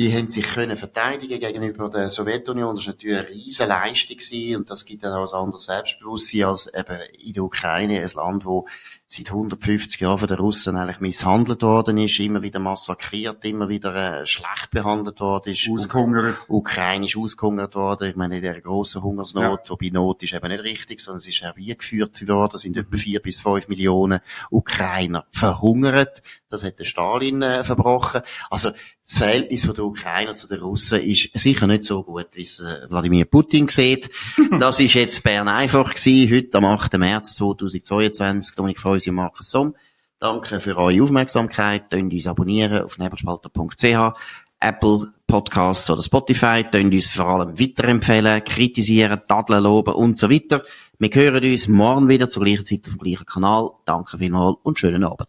die 0.00 0.16
haben 0.16 0.30
sich 0.30 0.44
können 0.44 0.78
verteidigen 0.78 1.38
gegenüber 1.38 1.90
der 1.90 2.08
Sowjetunion. 2.08 2.74
Das 2.74 2.86
war 2.86 2.94
natürlich 2.94 3.18
eine 3.18 3.28
riesen 3.28 3.68
Leistung 3.68 4.16
gewesen 4.16 4.56
und 4.56 4.70
das 4.70 4.86
gibt 4.86 5.04
dann 5.04 5.12
auch 5.12 5.30
ein 5.30 5.38
anderes 5.38 5.64
Selbstbewusstsein 5.64 6.44
als 6.44 6.72
eben 6.72 6.98
in 7.22 7.34
der 7.34 7.44
Ukraine, 7.44 8.00
ein 8.00 8.10
Land, 8.14 8.46
wo 8.46 8.66
seit 9.06 9.26
150 9.26 10.00
Jahren 10.00 10.16
von 10.16 10.28
den 10.28 10.38
Russen 10.38 10.76
eigentlich 10.76 11.00
misshandelt 11.00 11.60
worden 11.60 11.98
ist, 11.98 12.18
immer 12.18 12.42
wieder 12.42 12.60
massakriert, 12.60 13.44
immer 13.44 13.68
wieder 13.68 14.22
äh, 14.22 14.26
schlecht 14.26 14.70
behandelt 14.70 15.20
worden 15.20 15.52
ist. 15.52 15.68
Ausgehungert. 15.68 16.38
Ukrainisch 16.48 17.18
ausgehungert 17.18 17.74
worden. 17.74 18.08
Ich 18.08 18.16
meine, 18.16 18.36
in 18.36 18.42
der 18.42 18.60
grossen 18.62 19.02
Hungersnot, 19.02 19.64
ja. 19.64 19.70
wobei 19.70 19.90
Not 19.90 20.22
ist 20.22 20.32
eben 20.32 20.48
nicht 20.48 20.62
richtig, 20.62 21.00
sondern 21.00 21.18
es 21.18 21.28
ist 21.28 21.42
herbeigeführt 21.42 22.26
worden, 22.26 22.56
sind 22.56 22.76
etwa 22.78 22.96
vier 22.96 23.20
bis 23.20 23.40
fünf 23.40 23.68
Millionen 23.68 24.20
Ukrainer 24.48 25.26
verhungert. 25.30 26.22
Das 26.50 26.64
hat 26.64 26.80
der 26.80 26.84
Stalin 26.84 27.42
äh, 27.42 27.62
verbrochen. 27.62 28.22
Also 28.50 28.70
das 28.70 29.16
Verhältnis 29.18 29.64
von 29.64 29.74
der 29.74 29.84
Ukrainer 29.84 30.34
zu 30.34 30.48
den 30.48 30.60
Russen 30.60 31.00
ist 31.00 31.30
sicher 31.34 31.68
nicht 31.68 31.84
so 31.84 32.02
gut, 32.02 32.26
wie 32.32 32.42
es 32.42 32.58
äh, 32.58 32.90
Wladimir 32.90 33.24
Putin 33.24 33.68
sieht. 33.68 34.10
Das 34.58 34.80
ist 34.80 34.94
jetzt 34.94 35.22
Bern 35.22 35.48
einfach 35.48 35.94
gewesen, 35.94 36.34
heute 36.34 36.58
am 36.58 36.64
8. 36.64 36.98
März 36.98 37.36
2022. 37.36 38.56
Dominik 38.56 38.80
Freusi 38.80 39.10
und 39.10 39.16
Markus 39.16 39.50
Somm. 39.50 39.76
Danke 40.18 40.60
für 40.60 40.76
eure 40.76 41.02
Aufmerksamkeit. 41.02 41.88
Könnt 41.88 42.12
uns 42.12 42.26
abonnieren 42.26 42.84
auf 42.84 42.98
nebelspalter.ch, 42.98 44.18
Apple 44.58 45.08
Podcasts 45.26 45.88
oder 45.88 46.02
Spotify. 46.02 46.64
Könnt 46.70 46.92
uns 46.92 47.10
vor 47.10 47.26
allem 47.26 47.58
weiterempfehlen, 47.58 48.44
kritisieren, 48.44 49.20
tadeln, 49.28 49.62
loben 49.62 49.94
und 49.94 50.18
so 50.18 50.28
weiter. 50.28 50.64
Wir 50.98 51.10
hören 51.10 51.44
uns 51.44 51.68
morgen 51.68 52.08
wieder 52.08 52.28
zur 52.28 52.44
gleichen 52.44 52.64
Zeit 52.64 52.80
auf 52.88 52.96
dem 52.96 52.98
gleichen 52.98 53.24
Kanal. 53.24 53.70
Danke 53.86 54.18
vielmals 54.18 54.58
und 54.62 54.78
schönen 54.78 55.04
Abend. 55.04 55.28